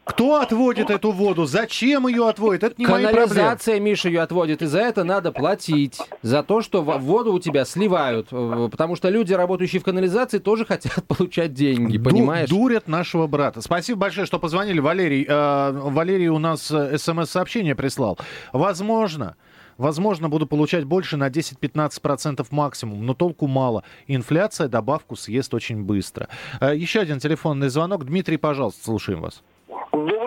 Кто 0.04 0.40
отводит 0.42 0.90
эту 0.90 1.12
воду? 1.12 1.46
Зачем 1.46 2.08
ее 2.08 2.28
отводит? 2.30 2.64
Это 2.64 2.76
не 2.78 2.86
мои 2.88 3.04
проблемы. 3.04 3.28
Канализация, 3.30 3.80
Миша, 3.80 4.10
ее 4.10 4.22
отводит, 4.22 4.62
и 4.62 4.66
за 4.66 4.80
это 4.80 5.04
надо 5.04 5.32
платить. 5.32 6.00
За 6.22 6.44
то, 6.44 6.62
что 6.62 6.82
во- 6.84 6.98
воду 6.98 7.34
у 7.34 7.40
тебя 7.40 7.66
сливают. 7.66 8.30
Потому 8.30 8.96
что 8.96 9.10
люди, 9.10 9.34
работающие 9.34 9.80
в 9.80 9.84
канализации, 9.84 10.38
тоже 10.40 10.66
хотят 10.66 11.04
получать 11.08 11.54
деньги, 11.54 11.98
Ду- 11.98 12.10
понимаешь? 12.10 12.50
Дурят 12.50 12.88
нашего 12.88 13.28
брата. 13.28 13.62
Спасибо 13.62 14.00
большое, 14.00 14.26
что 14.26 14.40
позвонили. 14.40 14.80
Валерий, 14.80 15.26
э, 15.28 15.72
Валерий 15.72 16.28
у 16.30 16.40
нас 16.40 16.72
э, 16.72 16.98
смс-сообщение 16.98 17.76
прислал. 17.76 18.18
Возможно, 18.54 19.36
возможно, 19.78 20.30
буду 20.30 20.48
получать 20.48 20.86
больше 20.86 21.18
на 21.18 21.30
10-15% 21.30 22.46
максимум, 22.52 23.06
но 23.06 23.14
толку 23.14 23.48
мало. 23.48 23.84
Инфляция 24.08 24.68
добавку 24.68 25.16
съест 25.16 25.54
очень 25.54 25.84
быстро. 25.84 26.28
Э, 26.62 26.76
еще 26.76 27.00
один 27.02 27.20
телефонный 27.20 27.70
звонок. 27.70 28.06
Дмитрий, 28.06 28.38
пожалуйста, 28.38 28.84
слушаем 28.84 29.22
вас. 29.22 29.44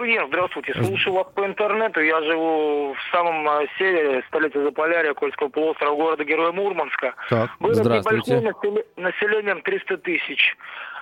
День, 0.09 0.27
здравствуйте. 0.29 0.73
Слушаю 0.73 1.17
вас 1.17 1.27
по 1.35 1.45
интернету. 1.45 2.01
Я 2.01 2.23
живу 2.23 2.95
в 2.95 2.99
самом 3.13 3.47
э, 3.47 3.67
севере, 3.77 4.25
столице 4.29 4.63
Заполярья, 4.63 5.13
Кольского 5.13 5.49
полуострова, 5.51 5.95
города 5.97 6.25
Героя 6.25 6.51
Мурманска. 6.51 7.15
Так. 7.29 7.51
Город 7.61 7.77
Здравствуйте. 7.77 8.37
небольшой, 8.41 8.53
насел- 8.73 8.87
населением 8.97 9.61
300 9.61 9.99
тысяч. 9.99 10.57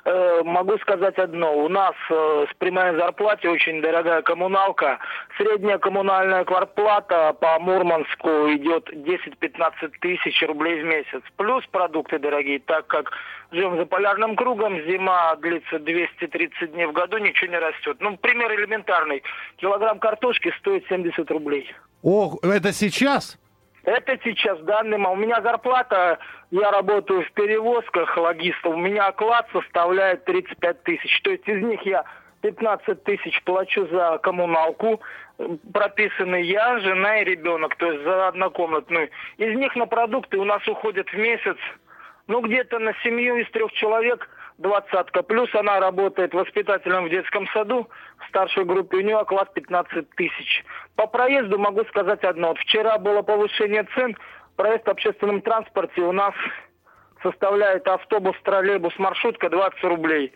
Э, 0.07 0.43
Могу 0.45 0.77
сказать 0.79 1.19
одно. 1.19 1.57
У 1.57 1.69
нас 1.69 1.95
э, 2.11 2.47
с 2.51 2.55
прямой 2.59 2.97
зарплате 2.97 3.49
очень 3.49 3.81
дорогая 3.81 4.23
коммуналка. 4.23 4.99
Средняя 5.39 5.79
коммунальная 5.79 6.45
квартплата 6.45 7.33
по 7.41 7.61
Мурманску 7.61 8.29
идет 8.55 8.91
10-15 8.93 9.93
тысяч 10.01 10.43
рублей 10.43 10.83
в 10.83 10.85
месяц. 10.85 11.23
Плюс 11.37 11.65
продукты 11.71 12.19
дорогие, 12.19 12.59
так 12.59 12.89
как 12.89 13.13
живем 13.53 13.77
за 13.77 13.87
полярным 13.87 14.35
кругом, 14.37 14.81
зима 14.83 15.37
длится 15.37 15.79
230 15.79 16.73
дней 16.73 16.87
в 16.87 16.93
году, 16.93 17.19
ничего 17.19 17.51
не 17.53 17.59
растет. 17.59 17.97
Ну, 18.01 18.17
пример 18.17 18.53
элементарный. 18.53 18.96
Килограмм 19.57 19.99
картошки 19.99 20.53
стоит 20.59 20.87
70 20.89 21.31
рублей. 21.31 21.73
Ох, 22.03 22.39
это 22.43 22.73
сейчас? 22.73 23.39
Это 23.85 24.19
сейчас 24.25 24.59
данный 24.61 24.99
момент. 24.99 25.19
У 25.19 25.23
меня 25.23 25.41
зарплата, 25.43 26.19
я 26.51 26.71
работаю 26.73 27.23
в 27.25 27.33
перевозках 27.33 28.17
логистов, 28.17 28.75
у 28.75 28.79
меня 28.79 29.07
оклад 29.07 29.47
составляет 29.53 30.25
35 30.25 30.83
тысяч. 30.83 31.21
То 31.23 31.31
есть 31.31 31.47
из 31.47 31.63
них 31.63 31.83
я 31.83 32.05
15 32.43 33.05
тысяч 33.05 33.43
плачу 33.45 33.87
за 33.89 34.19
коммуналку, 34.19 35.01
прописаны 35.73 36.43
я, 36.43 36.79
жена 36.81 37.21
и 37.21 37.25
ребенок, 37.25 37.77
то 37.77 37.91
есть 37.91 38.05
за 38.05 38.29
однокомнатную. 38.29 39.11
Из 39.39 39.57
них 39.57 39.75
на 39.77 39.87
продукты 39.87 40.39
у 40.39 40.45
нас 40.45 40.67
уходит 40.67 41.09
в 41.09 41.17
месяц, 41.17 41.57
ну 42.27 42.41
где-то 42.41 42.79
на 42.79 42.93
семью 43.05 43.37
из 43.37 43.51
трех 43.51 43.73
человек 43.73 44.29
двадцатка. 44.59 45.23
Плюс 45.23 45.55
она 45.55 45.81
работает 45.81 46.35
воспитателем 46.35 47.07
в 47.07 47.11
детском 47.11 47.47
саду, 47.49 47.89
в 48.19 48.29
старшей 48.29 48.65
группе, 48.65 48.99
у 48.99 49.01
нее 49.01 49.19
оклад 49.19 49.53
15 49.55 50.11
тысяч. 50.11 50.65
По 50.97 51.07
проезду 51.07 51.59
могу 51.59 51.85
сказать 51.85 52.25
одно. 52.25 52.49
Вот 52.49 52.59
вчера 52.59 52.99
было 52.99 53.23
повышение 53.23 53.87
цен, 53.95 54.17
проезд 54.57 54.87
в 54.87 54.91
общественном 54.91 55.43
транспорте 55.43 56.03
у 56.03 56.13
нас 56.13 56.35
составляет 57.23 57.87
автобус, 57.89 58.37
троллейбус, 58.43 58.99
маршрутка 58.99 59.49
20 59.49 59.85
рублей. 59.85 60.33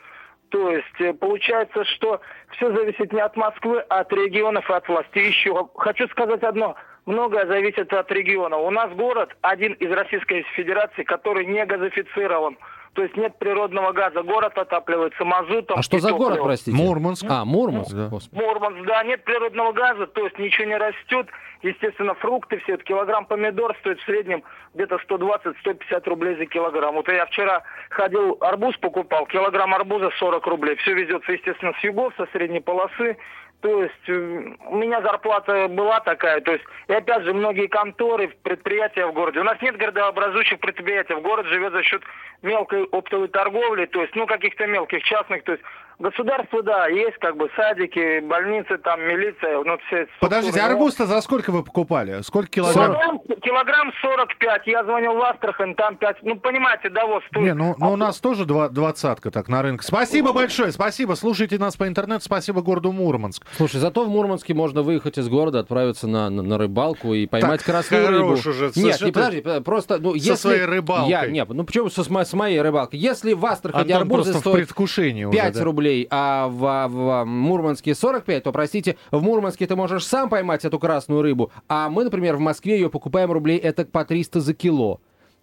То 0.51 0.71
есть 0.71 1.01
э, 1.01 1.13
получается, 1.15 1.85
что 1.85 2.21
все 2.57 2.73
зависит 2.73 3.13
не 3.13 3.21
от 3.21 3.37
Москвы, 3.37 3.85
а 3.89 4.01
от 4.01 4.13
регионов 4.13 4.69
и 4.69 4.73
от 4.73 4.89
власти. 4.89 5.19
Еще 5.19 5.69
хочу 5.77 6.09
сказать 6.09 6.43
одно. 6.43 6.75
Многое 7.07 7.47
зависит 7.47 7.93
от 7.93 8.11
региона. 8.13 8.57
У 8.57 8.71
нас 8.71 8.91
город 8.93 9.35
один 9.41 9.73
из 9.75 9.91
Российской 9.91 10.43
Федерации, 10.55 11.05
который 11.05 11.47
не 11.47 11.65
газифицирован. 11.65 12.59
То 12.95 13.03
есть 13.05 13.17
нет 13.17 13.39
природного 13.39 13.93
газа. 13.93 14.23
Город 14.23 14.59
отапливается 14.59 15.25
мазутом. 15.25 15.79
А 15.79 15.83
что 15.83 15.99
за 16.01 16.13
город, 16.13 16.41
простите? 16.43 16.77
Мурманск. 16.77 17.25
А, 17.29 17.45
Мурманск. 17.45 17.93
Да. 17.93 18.11
Мурманск, 18.33 18.87
да, 18.87 19.05
нет 19.05 19.25
природного 19.25 19.73
газа, 19.73 20.07
то 20.09 20.25
есть 20.25 20.39
ничего 20.39 20.67
не 20.67 20.77
растет. 20.77 21.29
Естественно, 21.63 22.15
фрукты 22.15 22.59
все, 22.61 22.75
это 22.75 22.85
килограмм 22.85 23.27
помидор 23.27 23.77
стоит 23.81 24.01
в 24.01 24.05
среднем 24.05 24.43
где-то 24.75 24.97
120-150 25.09 26.09
рублей 26.09 26.37
за 26.37 26.47
килограмм. 26.47 26.95
Вот 26.95 27.09
я 27.09 27.27
вчера 27.27 27.63
ходил, 27.91 28.39
арбуз 28.41 28.77
покупал, 28.79 29.27
килограмм 29.27 29.75
арбуза 29.75 30.11
40 30.19 30.47
рублей. 30.47 30.77
Все 30.77 30.95
везется, 30.95 31.33
естественно, 31.33 31.75
с 31.79 31.85
югов, 31.85 32.15
со 32.17 32.27
средней 32.33 32.61
полосы. 32.61 33.17
То 33.61 33.83
есть 33.83 34.09
э, 34.09 34.55
у 34.69 34.77
меня 34.77 35.03
зарплата 35.03 35.69
была 35.69 36.01
такая. 36.01 36.41
То 36.41 36.53
есть, 36.53 36.65
и 36.89 36.95
опять 36.95 37.25
же, 37.25 37.35
многие 37.35 37.67
конторы, 37.67 38.29
предприятия 38.43 39.05
в 39.07 39.13
городе. 39.13 39.41
У 39.41 39.45
нас 39.45 39.61
нет 39.61 39.77
городообразующих 39.77 40.61
предприятий. 40.61 41.15
В 41.15 41.21
город 41.21 41.47
живет 41.47 41.73
за 41.73 41.83
счет 41.83 42.03
мелкой 42.43 42.85
оптовой 42.85 43.29
торговли, 43.29 43.85
то 43.85 44.01
есть, 44.01 44.17
ну, 44.17 44.27
каких-то 44.27 44.67
мелких 44.67 45.03
частных. 45.03 45.45
То 45.45 45.53
есть, 45.53 45.65
государство, 45.99 46.63
да, 46.63 46.89
есть 46.89 47.19
как 47.19 47.37
бы 47.37 47.51
садики, 47.55 48.21
больницы, 48.21 48.79
там, 48.79 49.03
милиция, 49.03 49.63
ну, 49.63 49.77
все 49.87 50.09
Подождите, 50.21 50.53
структуры. 50.53 50.75
арбуз-то 50.75 51.05
за 51.07 51.21
сколько 51.21 51.50
вы 51.51 51.63
покупали? 51.63 52.23
Сколько 52.23 52.49
килограмм? 52.49 52.93
Килограмм, 52.93 53.21
килограмм 53.43 53.93
45. 54.03 54.67
Я 54.67 54.85
звонил 54.85 55.15
в 55.15 55.23
Астрахань, 55.23 55.75
там 55.75 55.97
5. 55.97 56.17
Ну, 56.23 56.37
понимаете, 56.37 56.91
да, 56.91 57.07
вот 57.07 57.23
стоит. 57.31 57.45
Не, 57.45 57.55
ну, 57.55 57.75
ну 57.79 57.93
у 57.93 57.97
нас 57.97 58.19
тоже 58.21 58.45
два- 58.45 58.69
двадцатка 58.69 59.31
так 59.31 59.49
на 59.49 59.63
рынке. 59.63 59.85
Спасибо 59.87 60.33
большое, 60.33 60.73
спасибо. 60.73 61.15
Слушайте 61.15 61.59
нас 61.59 61.77
по 61.77 61.87
интернету, 61.87 62.25
спасибо 62.25 62.63
городу 62.63 62.93
Мурманск. 62.93 63.47
Слушай, 63.57 63.77
зато 63.81 64.05
в 64.05 64.09
Мурманске 64.09 64.55
можно 64.55 64.83
выехать 64.83 65.19
из 65.19 65.29
города, 65.29 65.61
отправиться 65.61 66.07
на, 66.07 66.31
на, 66.31 66.43
на 66.43 66.59
рыбалку 66.59 67.15
и 67.15 67.27
поймать 67.27 67.61
Так, 67.61 67.67
красную 67.67 68.09
рыбу. 68.09 68.33
уже. 68.33 68.51
Нет, 68.51 68.75
Слушай, 68.75 69.05
не 69.07 69.13
подожди, 69.13 69.45
просто, 69.65 69.99
ну, 69.99 70.15
если... 70.15 70.35
своей 70.35 70.65
рыбалкой. 70.65 71.11
Я, 71.11 71.27
нет, 71.27 71.49
ну 71.49 71.65
почему 71.65 71.89
со, 71.89 72.05
с 72.05 72.11
мо- 72.11 72.25
с 72.25 72.33
моей 72.33 72.61
рыбалкой? 72.61 72.99
Если 72.99 73.33
в 73.33 73.45
Астрахани 73.47 73.93
арбузы 73.93 74.23
просто 74.33 74.33
в 74.39 74.41
стоят 74.41 74.57
предвкушении 74.59 75.25
уже, 75.25 75.37
5 75.39 75.55
да. 75.55 75.65
рублей, 75.65 76.07
а 76.11 76.49
в, 76.49 76.89
в 76.89 77.25
Мурманске 77.25 77.95
45, 77.95 78.43
то, 78.45 78.53
простите, 78.53 78.97
в 79.11 79.23
Мурманске 79.23 79.67
ты 79.67 79.77
можешь 79.77 80.05
сам 80.05 80.29
поймать 80.29 80.65
эту 80.65 80.79
красную 80.79 81.23
рыбу, 81.23 81.40
а 81.69 81.89
мы, 81.89 82.05
например, 82.05 82.37
в 82.37 82.41
Москве 82.41 82.75
ее 82.79 82.91
покупаем 82.91 83.31
рублей 83.33 83.59
это 83.59 83.85
по 83.85 84.05
300 84.05 84.41
за 84.41 84.55
кило. 84.55 85.01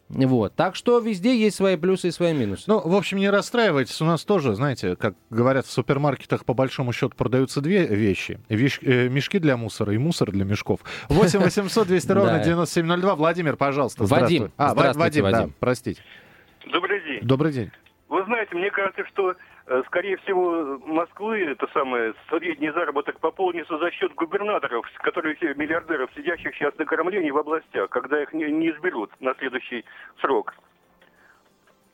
Вот. 0.10 0.56
Так 0.56 0.76
что 0.76 1.00
везде 1.00 1.36
есть 1.38 1.58
свои 1.58 1.76
плюсы 1.76 2.08
и 2.08 2.12
свои 2.12 2.34
минусы. 2.34 2.64
Ну, 2.68 2.80
в 2.80 2.96
общем, 2.96 3.18
не 3.18 3.30
расстраивайтесь. 3.30 4.00
У 4.02 4.06
нас 4.06 4.24
тоже, 4.24 4.56
знаете, 4.56 4.96
как 4.96 5.16
говорят 5.30 5.66
в 5.66 5.72
супермаркетах, 5.72 6.46
по 6.46 6.54
большому 6.54 6.94
счету 6.94 7.14
продаются 7.18 7.60
две 7.60 7.86
вещи. 7.86 8.40
Вещ- 8.48 8.80
э, 8.84 9.10
мешки 9.10 9.38
для 9.38 9.58
мусора 9.58 9.94
и 9.94 9.98
мусор 9.98 10.32
для 10.32 10.46
мешков. 10.46 10.80
8 11.10 11.40
800 11.42 11.88
200 11.88 12.12
ровно 12.14 12.38
Да. 12.38 12.44
9702. 12.46 13.16
Владимир, 13.16 13.58
пожалуйста, 13.58 14.06
Вадим. 14.06 14.50
А, 14.56 14.74
Вадим, 14.74 15.24
да, 15.26 15.32
Вадим. 15.32 15.54
простите. 15.60 16.02
Добрый 16.72 17.02
день. 17.04 17.20
Добрый 17.28 17.52
день. 17.52 17.72
Вы 18.10 18.24
знаете, 18.24 18.56
мне 18.56 18.72
кажется, 18.72 19.06
что, 19.08 19.36
э, 19.68 19.84
скорее 19.88 20.16
всего, 20.18 20.80
Москвы, 20.86 21.40
это 21.44 21.68
самое, 21.74 22.14
средний 22.30 22.72
заработок 22.72 23.20
пополнится 23.20 23.78
за 23.78 23.92
счет 23.92 24.14
губернаторов, 24.16 24.86
которые 25.02 25.36
все 25.36 25.54
миллиардеров, 25.56 26.10
сидящих 26.16 26.56
сейчас 26.56 26.78
на 26.78 26.86
кормлении 26.86 27.32
в 27.32 27.38
областях, 27.38 27.90
когда 27.90 28.22
их 28.24 28.32
не, 28.34 28.46
не 28.52 28.70
изберут 28.72 29.12
на 29.20 29.34
следующий 29.36 29.84
срок. 30.22 30.54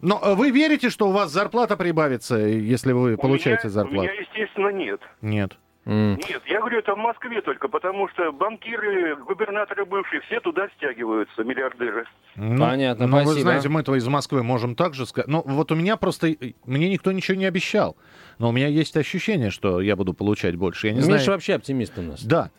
Но 0.02 0.20
э, 0.22 0.36
вы 0.36 0.52
верите, 0.52 0.90
что 0.92 1.08
у 1.08 1.12
вас 1.12 1.32
зарплата 1.32 1.78
прибавится, 1.78 2.36
если 2.38 2.92
вы 2.92 3.16
У 3.16 3.18
получаете 3.18 3.68
меня- 3.68 3.70
У 3.70 3.72
зарплату? 3.72 4.02
меня, 4.04 4.12
естественно, 4.14 4.68
нет. 4.70 5.02
Нет. 5.22 5.58
Нет, 5.86 6.42
я 6.46 6.60
говорю, 6.60 6.80
это 6.80 6.96
в 6.96 6.98
Москве 6.98 7.42
только, 7.42 7.68
потому 7.68 8.08
что 8.10 8.32
банкиры, 8.32 9.16
губернаторы 9.18 9.86
бывшие, 9.86 10.22
все 10.22 10.40
туда 10.40 10.70
стягиваются, 10.78 11.44
миллиардеры. 11.44 12.06
Ну, 12.36 12.58
Понятно, 12.58 13.08
ну, 13.08 13.18
вы 13.18 13.24
спасибо. 13.24 13.42
знаете, 13.42 13.70
мы-то 13.70 13.94
из 13.96 14.08
Москвы 14.08 14.44
можем 14.44 14.76
также 14.76 15.06
сказать. 15.06 15.28
Ну, 15.28 15.44
вот 15.46 15.72
у 15.72 15.76
меня 15.76 15.98
просто... 15.98 16.28
э, 16.30 16.54
Мне 16.66 16.90
никто 16.90 17.12
ничего 17.12 17.36
не 17.36 17.46
обещал. 17.46 17.98
Но 18.40 18.50
у 18.50 18.52
меня 18.52 18.68
есть 18.68 18.96
ощущение, 18.96 19.50
что 19.52 19.82
я 19.82 19.96
буду 19.96 20.14
получать 20.14 20.56
больше. 20.56 20.88
Я 20.88 20.94
не 20.94 21.00
Миша 21.00 21.10
знаю... 21.10 21.32
вообще 21.32 21.56
оптимист 21.56 21.98
у 21.98 22.02
нас. 22.02 22.24
Да, 22.24 22.50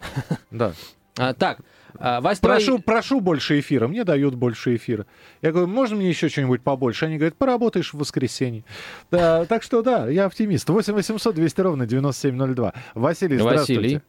да. 0.50 0.73
А, 1.16 1.33
так, 1.33 1.61
а, 1.99 2.21
Вась, 2.21 2.39
Прошу, 2.41 2.73
твои- 2.79 2.83
прошу 2.83 3.21
больше 3.21 3.61
эфира. 3.61 3.89
Мне 3.89 4.05
дают 4.05 4.35
больше 4.35 4.77
эфира. 4.77 5.07
Я 5.43 5.53
говорю, 5.53 5.69
можно 5.69 5.97
мне 5.97 6.09
еще 6.09 6.29
что-нибудь 6.29 6.63
побольше? 6.63 7.07
Они 7.07 7.17
говорят, 7.17 7.37
поработаешь 7.37 7.93
в 7.93 7.99
воскресенье. 7.99 8.65
Да, 9.11 9.45
так 9.47 9.63
что 9.63 9.83
да, 9.83 10.09
я 10.09 10.25
оптимист. 10.27 10.69
8 10.69 10.93
800 10.95 11.35
200 11.35 11.61
ровно 11.61 11.87
9702. 11.87 12.73
Василий, 12.95 13.39
здравствуйте. 13.39 13.81
Василий. 13.81 14.01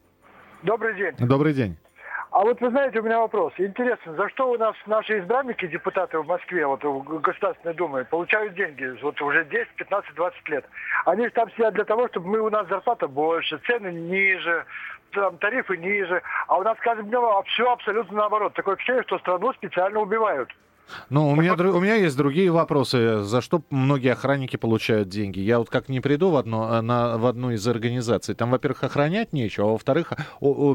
Добрый 0.63 0.95
день. 0.95 1.27
Добрый 1.27 1.53
день. 1.53 1.77
А 2.35 2.41
вот 2.41 2.59
вы 2.59 2.69
знаете, 2.69 2.99
у 2.99 3.03
меня 3.03 3.21
вопрос. 3.21 3.53
Интересно, 3.57 4.13
за 4.13 4.27
что 4.27 4.51
у 4.51 4.57
нас 4.57 4.75
наши 4.87 5.19
избранники, 5.19 5.67
депутаты 5.67 6.19
в 6.19 6.27
Москве, 6.27 6.67
вот 6.67 6.83
в 6.83 7.21
Государственной 7.21 7.73
Думе, 7.73 8.03
получают 8.03 8.55
деньги 8.55 8.93
вот 9.01 9.21
уже 9.21 9.45
10, 9.45 9.69
15, 9.77 10.13
20 10.15 10.49
лет? 10.49 10.65
Они 11.05 11.29
там 11.29 11.49
сидят 11.51 11.75
для 11.75 11.85
того, 11.85 12.09
чтобы 12.09 12.27
мы, 12.27 12.39
у 12.41 12.49
нас 12.49 12.67
зарплата 12.67 13.07
больше, 13.07 13.57
цены 13.59 13.87
ниже, 13.93 14.65
там, 15.11 15.37
тарифы 15.37 15.77
ниже, 15.77 16.21
а 16.47 16.57
у 16.57 16.63
нас 16.63 16.77
каждым 16.81 17.07
днем 17.07 17.23
все 17.45 17.71
абсолютно 17.71 18.17
наоборот. 18.17 18.53
Такое 18.53 18.75
впечатление, 18.75 19.03
что 19.03 19.19
страну 19.19 19.53
специально 19.53 20.01
убивают. 20.01 20.49
Ну, 21.09 21.29
у 21.29 21.35
меня, 21.35 21.53
у 21.53 21.79
меня 21.79 21.95
есть 21.95 22.15
другие 22.15 22.51
вопросы. 22.51 23.21
За 23.23 23.41
что 23.41 23.63
многие 23.69 24.11
охранники 24.11 24.55
получают 24.55 25.09
деньги? 25.09 25.39
Я 25.39 25.59
вот 25.59 25.69
как 25.69 25.89
не 25.89 25.99
приду 25.99 26.29
в, 26.29 26.35
одно, 26.35 26.77
э, 26.77 26.81
на, 26.81 27.17
в 27.17 27.25
одну 27.25 27.51
из 27.51 27.67
организаций. 27.67 28.35
Там, 28.35 28.51
во-первых, 28.51 28.83
охранять 28.83 29.33
нечего, 29.33 29.69
а 29.69 29.71
во-вторых, 29.71 30.13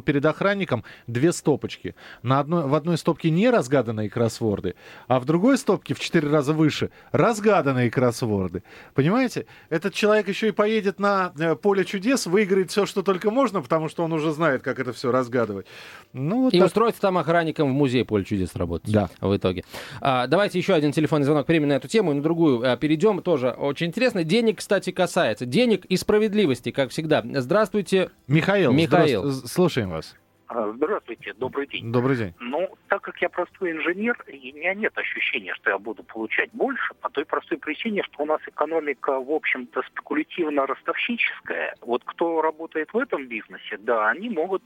перед 0.04 0.24
охранником 0.24 0.84
две 1.06 1.32
стопочки. 1.32 1.94
На 2.22 2.40
одной, 2.40 2.66
в 2.66 2.74
одной 2.74 2.98
стопке 2.98 3.30
не 3.30 3.50
разгаданные 3.50 4.10
кроссворды, 4.10 4.74
а 5.08 5.20
в 5.20 5.24
другой 5.24 5.58
стопке 5.58 5.94
в 5.94 6.00
четыре 6.00 6.28
раза 6.28 6.52
выше 6.52 6.90
разгаданные 7.12 7.90
кроссворды. 7.90 8.62
Понимаете? 8.94 9.46
Этот 9.68 9.94
человек 9.94 10.28
еще 10.28 10.48
и 10.48 10.52
поедет 10.52 10.98
на 10.98 11.32
э, 11.38 11.54
поле 11.54 11.84
чудес, 11.84 12.26
выиграет 12.26 12.70
все, 12.70 12.86
что 12.86 13.02
только 13.02 13.30
можно, 13.30 13.62
потому 13.62 13.88
что 13.88 14.04
он 14.04 14.12
уже 14.12 14.32
знает, 14.32 14.62
как 14.62 14.78
это 14.78 14.92
все 14.92 15.10
разгадывать. 15.10 15.66
Ну, 16.12 16.44
вот 16.44 16.54
И 16.54 16.58
так. 16.58 16.66
устроиться 16.66 17.00
там 17.00 17.18
охранником 17.18 17.70
в 17.70 17.72
музей 17.72 18.04
поле 18.04 18.24
чудес 18.24 18.54
работать. 18.54 18.90
Да. 18.92 19.08
В 19.20 19.36
итоге. 19.36 19.64
А, 20.00 20.26
давайте 20.26 20.58
еще 20.58 20.74
один 20.74 20.92
телефонный 20.92 21.24
звонок 21.24 21.46
примем 21.46 21.68
на 21.68 21.74
эту 21.74 21.88
тему 21.88 22.12
и 22.12 22.14
на 22.14 22.22
другую 22.22 22.62
а, 22.70 22.76
перейдем. 22.76 23.22
Тоже 23.22 23.50
очень 23.50 23.88
интересно. 23.88 24.24
Денег, 24.24 24.58
кстати, 24.58 24.90
касается. 24.92 25.46
Денег 25.46 25.84
и 25.86 25.96
справедливости, 25.96 26.70
как 26.70 26.90
всегда. 26.90 27.22
Здравствуйте. 27.24 28.10
Михаил, 28.26 28.72
Михаил. 28.72 29.22
здравствуй- 29.24 29.48
слушаем 29.48 29.90
вас. 29.90 30.16
А, 30.48 30.72
Здравствуйте, 30.74 31.32
добрый 31.34 31.68
день. 31.68 31.92
Добрый 31.92 32.16
день. 32.16 32.34
Ну, 32.40 32.68
так 32.88 33.02
как 33.02 33.16
я 33.22 33.28
простой 33.28 33.70
инженер, 33.70 34.16
и 34.26 34.52
у 34.52 34.56
меня 34.56 34.74
нет 34.74 34.96
ощущения, 34.98 35.54
что 35.54 35.70
я 35.70 35.78
буду 35.78 36.02
получать 36.02 36.50
больше, 36.52 36.92
по 37.00 37.08
той 37.08 37.24
простой 37.24 37.58
причине, 37.58 38.02
что 38.02 38.24
у 38.24 38.26
нас 38.26 38.40
экономика, 38.48 39.20
в 39.20 39.30
общем-то, 39.30 39.82
спекулятивно-ростовщическая. 39.92 41.74
Вот 41.82 42.02
кто 42.04 42.42
работает 42.42 42.92
в 42.92 42.98
этом 42.98 43.28
бизнесе, 43.28 43.78
да, 43.78 44.08
они 44.10 44.28
могут 44.28 44.62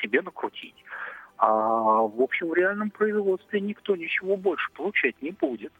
себе 0.00 0.22
накрутить. 0.22 0.74
А 1.38 2.02
в 2.02 2.20
общем, 2.20 2.48
в 2.48 2.54
реальном 2.54 2.90
производстве 2.90 3.60
никто 3.60 3.94
ничего 3.96 4.36
больше 4.36 4.70
получать 4.76 5.14
не 5.22 5.30
будет. 5.30 5.72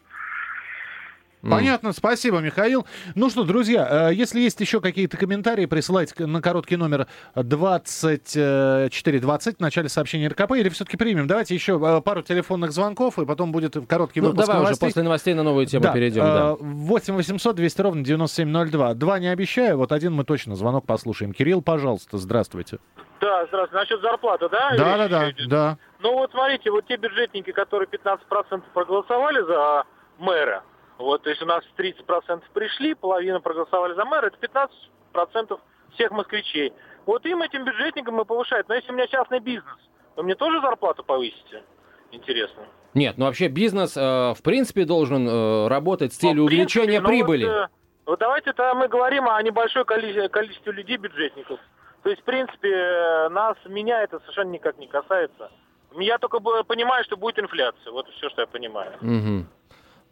Понятно, 1.40 1.92
спасибо, 1.92 2.40
Михаил. 2.40 2.84
Ну 3.14 3.30
что, 3.30 3.44
друзья, 3.44 4.10
э, 4.10 4.14
если 4.14 4.40
есть 4.40 4.60
еще 4.60 4.80
какие-то 4.80 5.16
комментарии, 5.16 5.66
присылайте 5.66 6.26
на 6.26 6.42
короткий 6.42 6.74
номер 6.76 7.06
2420 7.36 9.56
в 9.56 9.60
начале 9.60 9.88
сообщения 9.88 10.26
РКП, 10.28 10.56
или 10.56 10.68
все-таки 10.68 10.96
примем. 10.96 11.28
Давайте 11.28 11.54
еще 11.54 11.78
э, 11.80 12.00
пару 12.02 12.22
телефонных 12.22 12.72
звонков, 12.72 13.20
и 13.20 13.24
потом 13.24 13.52
будет 13.52 13.76
короткий 13.86 14.20
Ну, 14.20 14.30
выпуск 14.30 14.48
давай 14.48 14.64
уже 14.64 14.74
после 14.80 15.04
новостей 15.04 15.34
на 15.34 15.44
новую 15.44 15.66
тему 15.66 15.92
перейдем. 15.92 16.22
да. 16.22 16.56
8 16.58 17.14
800 17.14 17.54
200 17.54 17.80
ровно 17.82 18.02
9702. 18.04 18.94
Два 18.94 19.20
не 19.20 19.28
обещаю, 19.28 19.78
вот 19.78 19.92
один 19.92 20.14
мы 20.14 20.24
точно 20.24 20.56
звонок 20.56 20.86
послушаем. 20.86 21.32
Кирилл, 21.32 21.62
пожалуйста, 21.62 22.18
здравствуйте. 22.18 22.78
Да, 23.20 23.46
здравствуйте. 23.46 23.74
Насчет 23.74 24.00
зарплаты, 24.00 24.48
да? 24.48 24.70
Да, 24.70 24.74
Или 24.74 25.08
да, 25.08 25.08
да, 25.08 25.32
да. 25.48 25.78
Ну 26.00 26.12
вот 26.14 26.30
смотрите, 26.30 26.70
вот 26.70 26.86
те 26.86 26.96
бюджетники, 26.96 27.50
которые 27.52 27.88
15% 27.88 28.62
проголосовали 28.72 29.42
за 29.42 29.84
мэра, 30.18 30.62
вот, 30.98 31.22
то 31.22 31.30
есть 31.30 31.42
у 31.42 31.46
нас 31.46 31.62
30% 31.76 32.42
пришли, 32.52 32.94
половина 32.94 33.40
проголосовали 33.40 33.94
за 33.94 34.04
мэра, 34.04 34.26
это 34.26 34.68
15% 35.14 35.58
всех 35.94 36.10
москвичей. 36.10 36.72
Вот 37.06 37.24
им, 37.26 37.42
этим 37.42 37.64
бюджетникам 37.64 38.14
мы 38.14 38.24
повышают. 38.24 38.68
Но 38.68 38.74
если 38.74 38.92
у 38.92 38.94
меня 38.94 39.06
частный 39.06 39.40
бизнес, 39.40 39.76
вы 40.16 40.24
мне 40.24 40.34
тоже 40.34 40.60
зарплату 40.60 41.02
повысите? 41.04 41.62
Интересно. 42.10 42.62
Нет, 42.94 43.16
ну 43.18 43.26
вообще 43.26 43.48
бизнес, 43.48 43.96
э, 43.96 44.00
в 44.00 44.42
принципе, 44.42 44.84
должен 44.84 45.28
э, 45.28 45.68
работать 45.68 46.12
с 46.12 46.16
целью 46.16 46.42
Ну, 46.42 46.44
в 46.44 46.48
принципе, 46.48 46.80
увеличения 46.80 47.00
ну, 47.00 47.08
прибыли. 47.08 47.44
Вот, 47.44 47.52
э, 47.52 47.68
вот 48.06 48.18
давайте 48.18 48.52
то 48.52 48.74
мы 48.74 48.88
говорим 48.88 49.28
о 49.28 49.40
небольшой 49.42 49.84
коли- 49.84 50.28
количестве 50.28 50.72
людей, 50.72 50.96
бюджетников. 50.96 51.60
То 52.08 52.12
есть, 52.12 52.22
в 52.22 52.24
принципе, 52.24 52.70
э, 52.70 53.28
нас, 53.28 53.58
меня 53.66 54.02
это 54.02 54.18
совершенно 54.20 54.48
никак 54.48 54.78
не 54.78 54.86
касается. 54.86 55.50
Я 55.92 56.16
только 56.16 56.40
понимаю, 56.40 57.04
что 57.04 57.18
будет 57.18 57.38
инфляция. 57.38 57.92
Вот 57.92 58.08
все, 58.08 58.30
что 58.30 58.40
я 58.40 58.46
понимаю. 58.46 58.92
Мгм. 59.02 59.46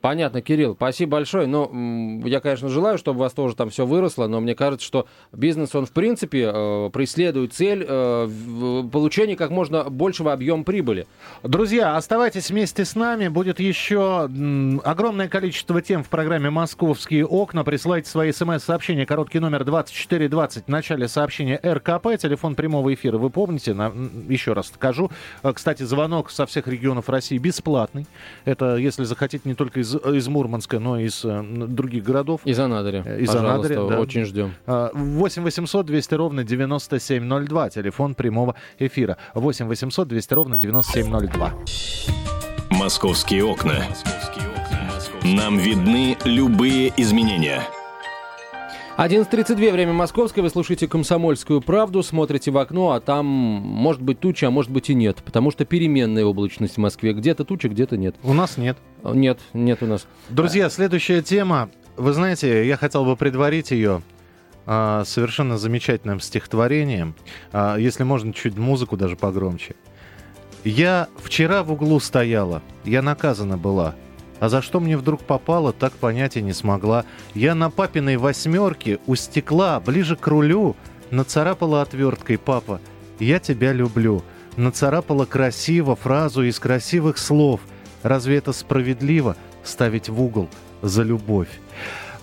Понятно, 0.07 0.41
Кирилл, 0.41 0.77
спасибо 0.77 1.17
большое. 1.17 1.49
Ну, 1.49 2.23
я, 2.25 2.39
конечно, 2.39 2.69
желаю, 2.69 2.97
чтобы 2.97 3.19
у 3.19 3.23
вас 3.23 3.33
тоже 3.33 3.57
там 3.57 3.71
все 3.71 3.85
выросло, 3.85 4.29
но 4.29 4.41
мне 4.41 4.55
кажется, 4.55 4.87
что 4.87 5.09
бизнес, 5.33 5.75
он, 5.75 5.85
в 5.85 5.91
принципе, 5.91 6.49
э, 6.55 6.91
преследует 6.93 7.53
цель 7.53 7.85
э, 7.85 8.29
получения 8.93 9.35
как 9.35 9.51
можно 9.51 9.83
большего 9.91 10.33
объема 10.33 10.63
прибыли. 10.63 11.09
Друзья, 11.43 11.97
оставайтесь 11.97 12.51
вместе 12.51 12.85
с 12.85 12.95
нами. 12.95 13.27
Будет 13.27 13.59
еще 13.59 14.31
огромное 14.85 15.27
количество 15.27 15.83
тем 15.83 16.05
в 16.05 16.09
программе 16.09 16.51
«Московские 16.51 17.27
окна». 17.27 17.65
Присылайте 17.65 18.09
свои 18.09 18.31
смс-сообщения. 18.31 19.07
Короткий 19.07 19.41
номер 19.41 19.65
2420 19.65 20.67
в 20.67 20.69
начале 20.69 21.09
сообщения 21.09 21.59
РКП. 21.65 22.17
Телефон 22.17 22.55
прямого 22.55 22.95
эфира. 22.95 23.19
Вы 23.19 23.31
помните? 23.31 23.75
На- 23.75 23.93
еще 24.29 24.53
раз 24.53 24.69
скажу. 24.69 25.11
Э, 25.43 25.53
Кстати, 25.53 25.83
звонок 25.83 26.31
со 26.31 26.47
всех 26.47 26.69
регионов 26.69 27.09
России 27.09 27.39
бесплатный. 27.39 28.07
Это, 28.45 28.77
если 28.77 29.03
захотите, 29.03 29.43
не 29.49 29.55
только 29.57 29.81
из, 29.81 29.96
из 29.97 30.29
Мурманска, 30.29 30.79
но 30.79 30.99
из 30.99 31.25
э, 31.25 31.43
других 31.43 32.05
городов. 32.05 32.41
Из 32.45 32.59
Анадыря. 32.59 33.03
Э, 33.05 33.21
Из 33.21 33.35
Анадыря, 33.35 33.87
да. 33.87 34.01
очень 34.01 34.25
ждем. 34.25 34.53
А, 34.67 34.91
8 34.93 35.43
800 35.43 35.87
200 35.87 36.15
ровно 36.15 36.45
9702. 36.45 37.71
Телефон 37.71 38.15
прямого 38.15 38.55
эфира. 38.79 39.17
8 39.35 39.67
800 39.67 40.09
200 40.09 40.35
ровно 40.35 40.59
9702. 40.59 41.53
«Московские 42.71 43.45
окна». 43.45 43.85
Нам 45.23 45.59
видны 45.59 46.17
любые 46.25 46.93
изменения. 46.97 47.63
11.32, 48.97 49.73
время 49.73 49.93
московское, 49.93 50.43
вы 50.43 50.49
слушаете 50.49 50.89
«Комсомольскую 50.89 51.61
правду», 51.61 52.03
смотрите 52.03 52.51
в 52.51 52.57
окно, 52.57 52.93
а 52.93 53.01
там 53.01 53.27
может 53.27 54.01
быть 54.01 54.21
туча, 54.21 54.47
а 54.47 54.51
может 54.51 54.71
быть 54.71 54.89
и 54.89 54.95
нет, 54.95 55.19
потому 55.23 55.51
что 55.51 55.67
переменная 55.67 56.25
облачность 56.25 56.77
в 56.77 56.79
Москве. 56.79 57.13
Где-то 57.13 57.45
туча, 57.45 57.69
где-то 57.69 57.99
нет. 57.99 58.17
У 58.23 58.33
нас 58.33 58.57
нет. 58.57 58.79
Нет, 59.05 59.39
нет 59.53 59.83
у 59.83 59.87
нас. 59.87 60.07
Друзья, 60.31 60.71
следующая 60.71 61.21
тема. 61.21 61.69
Вы 61.99 62.15
знаете, 62.15 62.67
я 62.67 62.79
хотел 62.79 63.05
бы 63.05 63.17
предварить 63.17 63.71
ее 63.71 64.01
а, 64.65 65.05
совершенно 65.05 65.59
замечательным 65.59 66.19
стихотворением. 66.19 67.15
А, 67.53 67.77
если 67.77 68.03
можно, 68.03 68.33
чуть 68.33 68.57
музыку 68.57 68.97
даже 68.97 69.15
погромче. 69.15 69.75
Я 70.65 71.09
вчера 71.19 71.63
в 71.65 71.71
углу 71.71 72.01
стояла, 72.01 72.63
я 72.85 73.03
наказана 73.03 73.59
была. 73.59 73.95
А 74.39 74.49
за 74.49 74.61
что 74.63 74.81
мне 74.81 74.97
вдруг 74.97 75.23
попало, 75.23 75.73
так 75.73 75.93
понять 75.93 76.37
и 76.37 76.43
не 76.43 76.53
смогла. 76.53 77.05
Я 77.35 77.55
на 77.55 77.71
папиной 77.71 78.17
восьмерке 78.17 78.99
у 79.07 79.15
стекла, 79.15 79.81
ближе 79.81 80.17
к 80.17 80.27
рулю, 80.27 80.77
нацарапала 81.11 81.83
отверткой, 81.83 82.39
папа, 82.39 82.81
я 83.19 83.39
тебя 83.39 83.73
люблю. 83.73 84.23
Нацарапала 84.57 85.25
красиво 85.25 85.97
фразу 85.97 86.43
из 86.43 86.59
красивых 86.59 87.19
слов. 87.19 87.61
Разве 88.03 88.37
это 88.37 88.53
справедливо 88.53 89.37
ставить 89.65 90.09
в 90.09 90.21
угол 90.21 90.49
за 90.83 91.03
любовь? 91.03 91.49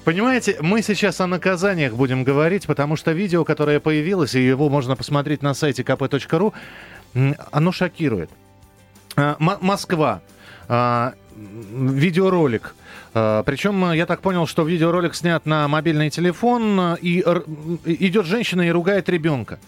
Понимаете, 0.03 0.57
мы 0.59 0.81
сейчас 0.81 1.21
о 1.21 1.27
наказаниях 1.27 1.93
будем 1.93 2.23
говорить, 2.23 2.67
потому 2.67 2.95
что 2.95 3.11
видео, 3.11 3.45
которое 3.45 3.79
появилось, 3.79 4.35
и 4.35 4.45
его 4.45 4.69
можно 4.69 4.95
посмотреть 4.95 5.41
на 5.41 5.53
сайте 5.53 5.83
kp.ru, 5.83 6.53
оно 7.51 7.71
шокирует. 7.71 8.29
А, 9.15 9.37
Москва. 9.39 10.21
А, 10.67 11.13
видеоролик. 11.35 12.75
А, 13.13 13.43
Причем, 13.43 13.91
я 13.91 14.05
так 14.05 14.21
понял, 14.21 14.47
что 14.47 14.63
видеоролик 14.63 15.15
снят 15.15 15.45
на 15.45 15.67
мобильный 15.67 16.09
телефон, 16.09 16.95
и 17.01 17.21
идет 17.85 18.25
женщина 18.25 18.61
и 18.61 18.69
ругает 18.71 19.09
ребенка. 19.09 19.59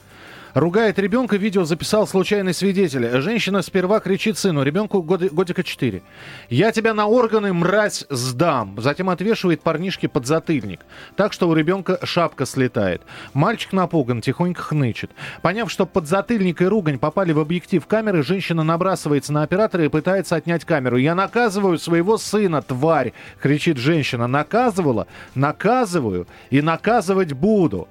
Ругает 0.56 0.98
ребенка, 1.00 1.36
видео 1.36 1.66
записал 1.66 2.08
случайный 2.08 2.54
свидетель. 2.54 3.20
Женщина 3.20 3.62
сперва 3.62 4.00
кричит 4.00 4.38
сыну, 4.38 4.64
ребенку 4.64 5.02
год, 5.02 5.22
годика 5.22 5.64
4. 5.64 6.02
«Я 6.48 6.72
тебя 6.72 6.94
на 6.94 7.08
органы, 7.08 7.52
мразь, 7.52 8.06
сдам!» 8.10 8.74
Затем 8.80 9.10
отвешивает 9.10 9.62
парнишке 9.62 10.08
подзатыльник. 10.08 10.80
Так 11.18 11.34
что 11.34 11.50
у 11.50 11.54
ребенка 11.54 12.00
шапка 12.04 12.46
слетает. 12.46 13.02
Мальчик 13.34 13.74
напуган, 13.74 14.22
тихонько 14.22 14.62
хнычет. 14.62 15.12
Поняв, 15.42 15.70
что 15.70 15.86
подзатыльник 15.86 16.62
и 16.62 16.66
ругань 16.66 17.00
попали 17.00 17.34
в 17.34 17.40
объектив 17.42 17.86
камеры, 17.86 18.24
женщина 18.24 18.64
набрасывается 18.64 19.34
на 19.34 19.44
оператора 19.44 19.84
и 19.84 19.90
пытается 19.90 20.38
отнять 20.38 20.64
камеру. 20.64 20.96
«Я 20.96 21.16
наказываю 21.16 21.78
своего 21.78 22.18
сына, 22.18 22.62
тварь!»— 22.62 23.12
кричит 23.42 23.76
женщина. 23.76 24.26
«Наказывала? 24.26 25.08
Наказываю 25.36 26.28
и 26.50 26.62
наказывать 26.62 27.34
буду!» 27.34 27.90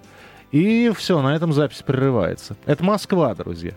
И 0.55 0.93
все, 0.97 1.21
на 1.21 1.35
этом 1.35 1.53
запись 1.53 1.83
прерывается. 1.85 2.55
Это 2.65 2.85
Москва, 2.85 3.35
друзья. 3.35 3.73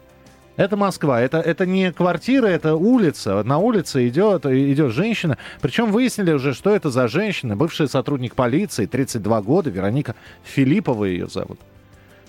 Это 0.58 0.78
Москва, 0.78 1.20
это, 1.20 1.40
это 1.40 1.66
не 1.66 1.92
квартира, 1.92 2.46
это 2.46 2.76
улица. 2.76 3.42
На 3.42 3.58
улице 3.58 4.08
идет, 4.08 4.46
идет 4.46 4.92
женщина. 4.92 5.40
Причем 5.60 5.92
выяснили 5.92 6.34
уже, 6.34 6.54
что 6.54 6.76
это 6.76 6.92
за 6.92 7.08
женщина. 7.08 7.56
Бывший 7.56 7.90
сотрудник 7.90 8.36
полиции, 8.36 8.86
32 8.86 9.42
года, 9.42 9.72
Вероника 9.72 10.14
Филиппова 10.44 11.06
ее 11.06 11.26
зовут. 11.26 11.60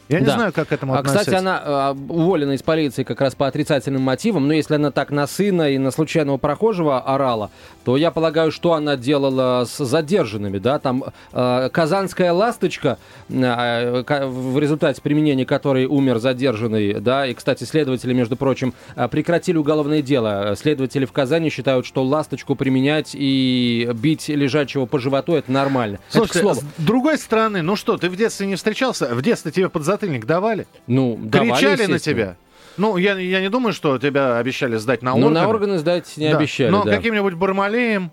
Я 0.08 0.20
не 0.20 0.26
да. 0.26 0.34
знаю, 0.34 0.52
как 0.52 0.68
к 0.68 0.72
этому 0.72 0.94
относиться. 0.94 1.24
Кстати, 1.24 1.38
она 1.38 1.62
э, 1.64 1.94
уволена 2.08 2.52
из 2.52 2.62
полиции 2.62 3.02
как 3.02 3.20
раз 3.20 3.34
по 3.34 3.46
отрицательным 3.46 4.02
мотивам, 4.02 4.46
но 4.48 4.54
если 4.54 4.74
она 4.74 4.90
так 4.90 5.10
на 5.10 5.26
сына 5.26 5.70
и 5.70 5.78
на 5.78 5.90
случайного 5.90 6.38
прохожего 6.38 7.00
орала, 7.00 7.50
то 7.84 7.96
я 7.96 8.10
полагаю, 8.10 8.50
что 8.50 8.72
она 8.72 8.96
делала 8.96 9.64
с 9.66 9.84
задержанными, 9.84 10.58
да, 10.58 10.78
там 10.78 11.04
э, 11.32 11.68
казанская 11.72 12.32
ласточка, 12.32 12.98
э, 13.28 14.02
в 14.02 14.58
результате 14.58 15.02
применения 15.02 15.44
которой 15.44 15.84
умер 15.84 16.18
задержанный, 16.18 17.00
да, 17.00 17.26
и, 17.26 17.34
кстати, 17.34 17.64
следователи, 17.64 18.12
между 18.14 18.36
прочим, 18.36 18.74
прекратили 19.10 19.56
уголовное 19.56 20.02
дело. 20.02 20.54
Следователи 20.56 21.04
в 21.04 21.12
Казани 21.12 21.50
считают, 21.50 21.86
что 21.86 22.02
ласточку 22.02 22.54
применять 22.54 23.10
и 23.12 23.90
бить 23.94 24.28
лежачего 24.28 24.86
по 24.86 24.98
животу 24.98 25.34
это 25.34 25.52
нормально. 25.52 25.98
Слушай, 26.08 26.42
это 26.42 26.54
с 26.54 26.64
другой 26.78 27.18
стороны, 27.18 27.62
ну 27.62 27.76
что, 27.76 27.96
ты 27.96 28.08
в 28.08 28.16
детстве 28.16 28.46
не 28.46 28.56
встречался? 28.56 29.14
В 29.14 29.22
детстве 29.22 29.52
тебе 29.52 29.68
под 29.68 29.84
подзатыльник 29.98 30.26
давали? 30.26 30.66
Ну, 30.86 31.18
Кричали 31.30 31.76
давали, 31.76 31.92
на 31.92 31.98
тебя? 31.98 32.36
Ну, 32.76 32.96
я, 32.96 33.18
я 33.18 33.40
не 33.40 33.50
думаю, 33.50 33.72
что 33.72 33.98
тебя 33.98 34.38
обещали 34.38 34.76
сдать 34.76 35.02
на 35.02 35.14
органы. 35.14 35.28
Ну, 35.28 35.34
на 35.34 35.48
органы 35.48 35.78
сдать 35.78 36.16
не 36.16 36.30
да. 36.30 36.38
обещали, 36.38 36.70
Но 36.70 36.84
да. 36.84 36.94
каким-нибудь 36.94 37.34
Бармалеем 37.34 38.12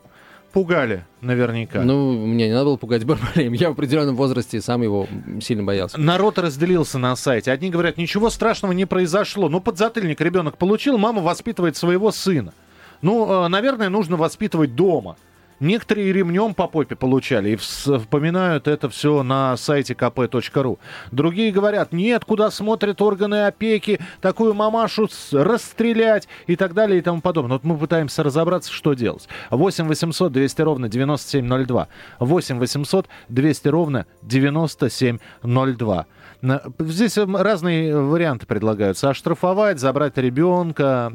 пугали 0.54 1.06
наверняка. 1.22 1.84
Ну, 1.84 2.14
мне 2.26 2.48
не 2.48 2.54
надо 2.54 2.66
было 2.66 2.78
пугать 2.78 3.04
Бармалеем. 3.06 3.54
Я 3.54 3.70
в 3.70 3.74
определенном 3.74 4.16
возрасте 4.16 4.62
сам 4.62 4.82
его 4.82 5.08
сильно 5.42 5.64
боялся. 5.64 6.00
Народ 6.00 6.40
разделился 6.40 6.98
на 6.98 7.16
сайте. 7.16 7.52
Одни 7.52 7.70
говорят, 7.70 7.98
ничего 7.98 8.30
страшного 8.30 8.72
не 8.72 8.86
произошло. 8.86 9.50
Ну, 9.50 9.60
подзатыльник 9.60 10.20
ребенок 10.22 10.58
получил, 10.58 10.98
мама 10.98 11.22
воспитывает 11.22 11.78
своего 11.78 12.12
сына. 12.12 12.54
Ну, 13.02 13.46
э, 13.46 13.48
наверное, 13.50 13.90
нужно 13.90 14.18
воспитывать 14.18 14.74
дома. 14.74 15.18
Некоторые 15.60 16.12
ремнем 16.12 16.54
по 16.54 16.68
попе 16.68 16.96
получали 16.96 17.52
и 17.52 17.56
вспоминают 17.56 18.68
это 18.68 18.90
все 18.90 19.24
на 19.24 19.56
сайте 19.56 19.94
kp.ru. 19.94 20.80
Другие 21.12 21.52
говорят, 21.52 21.94
нет, 21.94 22.26
куда 22.26 22.52
смотрят 22.52 23.02
органы 23.02 23.46
опеки, 23.46 24.00
такую 24.22 24.54
мамашу 24.54 25.08
расстрелять 25.32 26.28
и 26.48 26.56
так 26.56 26.74
далее 26.74 27.00
и 27.00 27.02
тому 27.02 27.22
подобное. 27.22 27.54
Вот 27.54 27.64
мы 27.64 27.78
пытаемся 27.78 28.24
разобраться, 28.24 28.72
что 28.72 28.94
делать. 28.94 29.28
8 29.50 29.88
800 29.88 30.32
200 30.32 30.62
ровно 30.62 30.90
9702. 30.90 31.88
8 32.20 32.60
800 32.60 33.08
200 33.30 33.68
ровно 33.70 34.06
9702. 34.24 36.06
Здесь 36.42 37.18
разные 37.18 37.98
варианты 37.98 38.46
предлагаются. 38.46 39.10
Оштрафовать, 39.10 39.80
забрать 39.80 40.18
ребенка, 40.18 41.12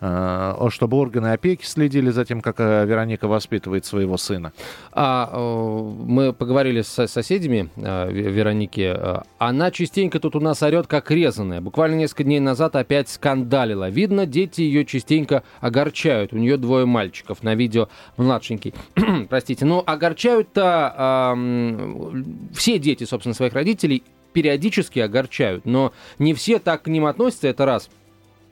э, 0.00 0.68
чтобы 0.70 0.96
органы 0.96 1.28
опеки 1.28 1.64
следили 1.64 2.10
за 2.10 2.24
тем, 2.24 2.40
как 2.40 2.56
э, 2.60 2.86
Вероника 2.86 3.28
воспитывает 3.28 3.84
своего 3.84 4.16
сына. 4.16 4.52
А, 4.92 5.30
э, 5.32 6.02
мы 6.06 6.32
поговорили 6.32 6.82
с 6.82 7.06
соседями 7.06 7.70
Вероники. 7.76 8.96
Она 9.38 9.70
частенько 9.70 10.20
тут 10.20 10.36
у 10.36 10.40
нас 10.40 10.62
орет, 10.62 10.86
как 10.86 11.10
резаная. 11.10 11.60
Буквально 11.60 11.96
несколько 11.96 12.24
дней 12.24 12.40
назад 12.40 12.76
опять 12.76 13.08
скандалила. 13.08 13.88
Видно, 13.90 14.26
дети 14.26 14.62
ее 14.62 14.84
частенько 14.84 15.42
огорчают. 15.60 16.32
У 16.32 16.36
нее 16.36 16.56
двое 16.56 16.86
мальчиков 16.86 17.42
на 17.42 17.54
видео 17.54 17.88
младшенький. 18.16 18.74
Простите. 19.28 19.64
Но 19.64 19.82
огорчают-то 19.84 21.34
э, 21.36 22.22
все 22.54 22.78
дети, 22.78 23.04
собственно, 23.04 23.34
своих 23.34 23.52
родителей 23.54 24.02
периодически 24.36 24.98
огорчают, 24.98 25.64
но 25.64 25.94
не 26.18 26.34
все 26.34 26.58
так 26.58 26.82
к 26.82 26.88
ним 26.88 27.06
относятся, 27.06 27.48
это 27.48 27.64
раз. 27.64 27.88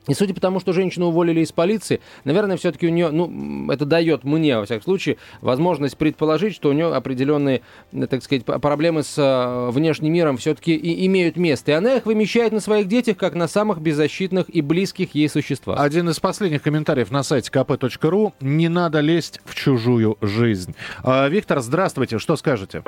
И 0.07 0.15
судя 0.15 0.33
по 0.33 0.41
тому, 0.41 0.59
что 0.59 0.73
женщину 0.73 1.07
уволили 1.07 1.41
из 1.41 1.51
полиции, 1.51 2.01
наверное, 2.23 2.57
все-таки 2.57 2.87
у 2.87 2.89
нее, 2.89 3.11
ну, 3.11 3.71
это 3.71 3.85
дает 3.85 4.23
мне, 4.23 4.57
во 4.57 4.65
всяком 4.65 4.81
случае, 4.81 5.17
возможность 5.41 5.95
предположить, 5.95 6.55
что 6.55 6.69
у 6.69 6.73
нее 6.73 6.91
определенные, 6.91 7.61
так 8.09 8.23
сказать, 8.23 8.45
проблемы 8.45 9.03
с 9.03 9.15
э, 9.19 9.69
внешним 9.71 10.11
миром 10.11 10.37
все-таки 10.37 10.75
и 10.75 11.05
имеют 11.05 11.37
место. 11.37 11.71
И 11.71 11.75
она 11.75 11.97
их 11.97 12.07
вымещает 12.07 12.51
на 12.51 12.61
своих 12.61 12.87
детях, 12.87 13.17
как 13.17 13.35
на 13.35 13.47
самых 13.47 13.79
беззащитных 13.79 14.49
и 14.49 14.61
близких 14.61 15.13
ей 15.13 15.29
существах. 15.29 15.79
Один 15.79 16.09
из 16.09 16.19
последних 16.19 16.63
комментариев 16.63 17.11
на 17.11 17.21
сайте 17.21 17.51
kp.ru. 17.51 18.33
Не 18.41 18.69
надо 18.69 19.01
лезть 19.01 19.39
в 19.45 19.53
чужую 19.53 20.17
жизнь. 20.21 20.75
А, 21.03 21.27
Виктор, 21.27 21.59
здравствуйте. 21.59 22.17
Что 22.17 22.35
скажете? 22.37 22.81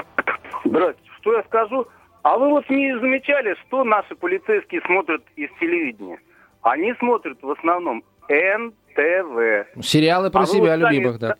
Здравствуйте. 0.65 1.11
Что 1.21 1.33
я 1.33 1.43
скажу? 1.43 1.87
А 2.23 2.37
вы 2.37 2.49
вот 2.49 2.69
не 2.69 2.97
замечали, 2.99 3.55
что 3.67 3.83
наши 3.83 4.15
полицейские 4.15 4.81
смотрят 4.81 5.23
из 5.35 5.49
телевидения? 5.59 6.19
Они 6.61 6.93
смотрят 6.95 7.37
в 7.41 7.51
основном 7.51 8.03
НТВ. 8.27 9.81
Сериалы 9.81 10.29
про 10.29 10.41
а 10.41 10.45
себя 10.45 10.77
вот 10.77 10.89
любимых, 10.91 11.19
да. 11.19 11.35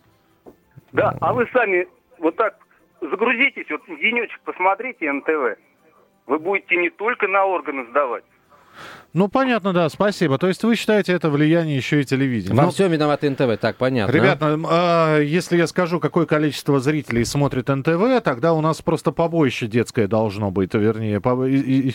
Да, 0.92 1.14
а 1.20 1.34
вы 1.34 1.46
сами 1.52 1.86
вот 2.18 2.36
так 2.36 2.56
загрузитесь, 3.00 3.66
вот 3.70 3.82
денечек 3.86 4.40
посмотрите 4.44 5.12
НТВ. 5.12 5.58
Вы 6.26 6.38
будете 6.38 6.76
не 6.76 6.90
только 6.90 7.28
на 7.28 7.44
органы 7.44 7.86
сдавать, 7.90 8.24
ну, 9.14 9.28
понятно, 9.28 9.72
да, 9.72 9.88
спасибо. 9.88 10.38
То 10.38 10.48
есть 10.48 10.62
вы 10.62 10.76
считаете 10.76 11.12
это 11.12 11.30
влияние 11.30 11.76
еще 11.76 12.02
и 12.02 12.04
телевидения? 12.04 12.54
Во 12.54 12.64
ну, 12.64 12.70
всем 12.70 12.92
виноват 12.92 13.22
НТВ, 13.22 13.58
так, 13.60 13.76
понятно. 13.76 14.12
Ребята, 14.12 14.58
а, 14.68 15.18
если 15.18 15.56
я 15.56 15.66
скажу, 15.66 15.98
какое 15.98 16.26
количество 16.26 16.78
зрителей 16.78 17.24
смотрит 17.24 17.68
НТВ, 17.68 18.22
тогда 18.22 18.52
у 18.52 18.60
нас 18.60 18.82
просто 18.82 19.10
побоище 19.10 19.66
детское 19.66 20.06
должно 20.06 20.50
быть, 20.50 20.74
вернее. 20.74 21.20
По... 21.20 21.46
И, 21.46 21.88
и... 21.88 21.94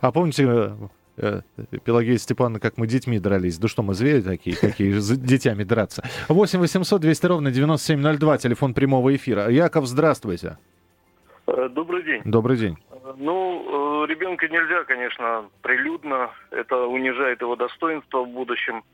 А 0.00 0.12
помните, 0.12 0.76
э, 1.16 1.40
Пелагея 1.84 2.18
Степановна, 2.18 2.60
как 2.60 2.76
мы 2.76 2.86
детьми 2.86 3.18
дрались. 3.18 3.58
Да 3.58 3.68
что 3.68 3.82
мы, 3.82 3.94
звери 3.94 4.20
такие, 4.20 4.56
какие 4.56 4.98
с 4.98 5.16
детьми 5.16 5.64
драться. 5.64 6.04
8 6.28 6.58
800 6.58 7.00
200 7.00 7.26
ровно 7.26 7.50
9702, 7.50 8.38
телефон 8.38 8.74
прямого 8.74 9.14
эфира. 9.14 9.48
Яков, 9.48 9.86
здравствуйте. 9.86 10.58
Э, 11.46 11.68
добрый 11.68 12.02
день. 12.04 12.22
Добрый 12.24 12.56
день. 12.56 12.76
Ну, 13.16 14.04
э, 14.04 14.06
ребенка 14.06 14.48
нельзя, 14.48 14.84
конечно, 14.84 15.48
прилюдно. 15.62 16.30
Это 16.50 16.86
унижает 16.86 17.40
его 17.40 17.56
достоинство 17.56 18.24
в 18.24 18.28
будущем. 18.28 18.84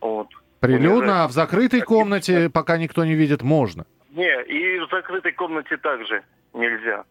Вот. 0.00 0.28
Прилюдно, 0.60 0.98
унижает. 0.98 1.20
а 1.20 1.28
в 1.28 1.32
закрытой 1.32 1.80
комнате, 1.80 2.50
пока 2.50 2.76
никто 2.76 3.04
не 3.04 3.14
видит, 3.14 3.42
можно? 3.42 3.86
Не, 4.10 4.42
и 4.44 4.78
в 4.80 4.90
закрытой 4.90 5.32
комнате 5.32 5.76
также 5.78 6.22
нельзя. 6.52 7.04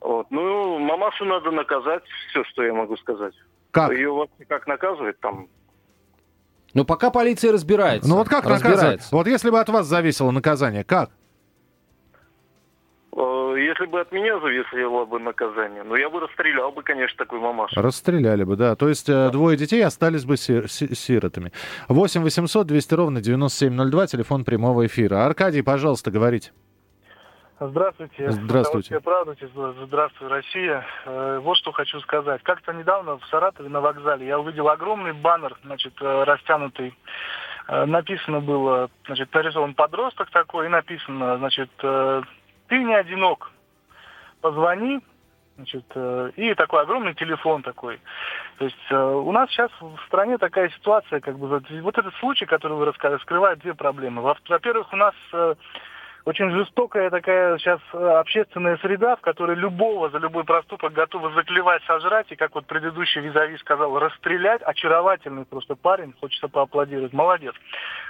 Вот. 0.00 0.30
Ну, 0.30 0.78
мамашу 0.78 1.24
надо 1.24 1.50
наказать, 1.50 2.04
все, 2.30 2.44
что 2.44 2.62
я 2.62 2.72
могу 2.72 2.96
сказать. 2.96 3.34
Как? 3.70 3.92
Ее 3.92 4.10
вообще 4.10 4.44
как 4.46 4.66
наказывает 4.66 5.20
там? 5.20 5.48
Ну, 6.74 6.84
пока 6.84 7.10
полиция 7.10 7.52
разбирается. 7.52 8.08
Ну, 8.08 8.16
вот 8.16 8.28
как 8.28 8.44
наказывать? 8.44 9.02
Вот 9.10 9.26
если 9.26 9.50
бы 9.50 9.60
от 9.60 9.68
вас 9.68 9.86
зависело 9.86 10.30
наказание, 10.30 10.84
как? 10.84 11.10
Если 13.60 13.86
бы 13.86 14.00
от 14.00 14.12
меня 14.12 14.38
зависело 14.40 15.04
бы 15.04 15.18
наказание, 15.18 15.82
ну 15.82 15.94
я 15.96 16.08
бы 16.10 16.20
расстрелял 16.20 16.72
бы, 16.72 16.82
конечно, 16.82 17.16
такой 17.18 17.40
мамашу. 17.40 17.80
Расстреляли 17.80 18.44
бы, 18.44 18.56
да. 18.56 18.76
То 18.76 18.88
есть 18.88 19.08
э, 19.08 19.12
да. 19.12 19.30
двое 19.30 19.56
детей 19.56 19.82
остались 19.84 20.24
бы 20.24 20.36
сир- 20.36 20.68
сиротами. 20.68 21.52
8 21.88 22.22
800 22.22 22.66
200 22.66 22.94
ровно 22.94 23.20
9702, 23.20 24.06
телефон 24.06 24.44
прямого 24.44 24.86
эфира. 24.86 25.24
Аркадий, 25.24 25.62
пожалуйста, 25.62 26.10
говорите. 26.10 26.52
Здравствуйте. 27.60 28.30
Здравствуйте. 28.30 29.00
Здравствуйте, 29.00 29.48
здравствуй, 29.84 30.28
Россия. 30.28 30.86
Э, 31.06 31.40
вот 31.42 31.56
что 31.56 31.72
хочу 31.72 32.00
сказать. 32.00 32.42
Как-то 32.44 32.72
недавно 32.72 33.18
в 33.18 33.26
Саратове 33.26 33.68
на 33.68 33.80
вокзале 33.80 34.26
я 34.26 34.38
увидел 34.38 34.68
огромный 34.68 35.12
баннер, 35.12 35.56
значит, 35.64 35.94
растянутый 36.00 36.94
Э, 37.68 37.84
Написано 37.84 38.40
было, 38.40 38.90
значит, 39.06 39.32
нарисован 39.32 39.74
подросток 39.74 40.30
такой, 40.30 40.66
и 40.66 40.70
написано, 40.70 41.36
значит, 41.38 41.70
ты 42.68 42.82
не 42.84 42.94
одинок, 42.94 43.50
позвони, 44.40 45.00
значит, 45.56 45.84
э, 45.94 46.30
и 46.36 46.54
такой 46.54 46.82
огромный 46.82 47.14
телефон 47.14 47.62
такой. 47.62 48.00
То 48.58 48.64
есть 48.64 48.86
э, 48.90 48.96
у 48.96 49.32
нас 49.32 49.50
сейчас 49.50 49.70
в 49.80 49.98
стране 50.06 50.38
такая 50.38 50.68
ситуация, 50.70 51.20
как 51.20 51.38
бы, 51.38 51.48
вот 51.48 51.98
этот 51.98 52.14
случай, 52.16 52.46
который 52.46 52.76
вы 52.76 52.84
рассказали, 52.84 53.20
скрывает 53.20 53.58
две 53.60 53.74
проблемы. 53.74 54.22
Во- 54.22 54.36
Во-первых, 54.48 54.92
у 54.92 54.96
нас 54.96 55.14
э, 55.32 55.54
очень 56.24 56.50
жестокая 56.50 57.10
такая 57.10 57.58
сейчас 57.58 57.80
э, 57.92 57.96
общественная 57.96 58.76
среда, 58.78 59.16
в 59.16 59.20
которой 59.20 59.56
любого 59.56 60.10
за 60.10 60.18
любой 60.18 60.44
проступок 60.44 60.92
готовы 60.92 61.32
заклевать, 61.32 61.82
сожрать, 61.84 62.26
и 62.30 62.36
как 62.36 62.54
вот 62.54 62.66
предыдущий 62.66 63.20
визави 63.20 63.56
сказал, 63.58 63.98
расстрелять. 63.98 64.62
Очаровательный 64.62 65.44
просто 65.44 65.74
парень, 65.74 66.14
хочется 66.20 66.48
поаплодировать, 66.48 67.12
молодец. 67.12 67.54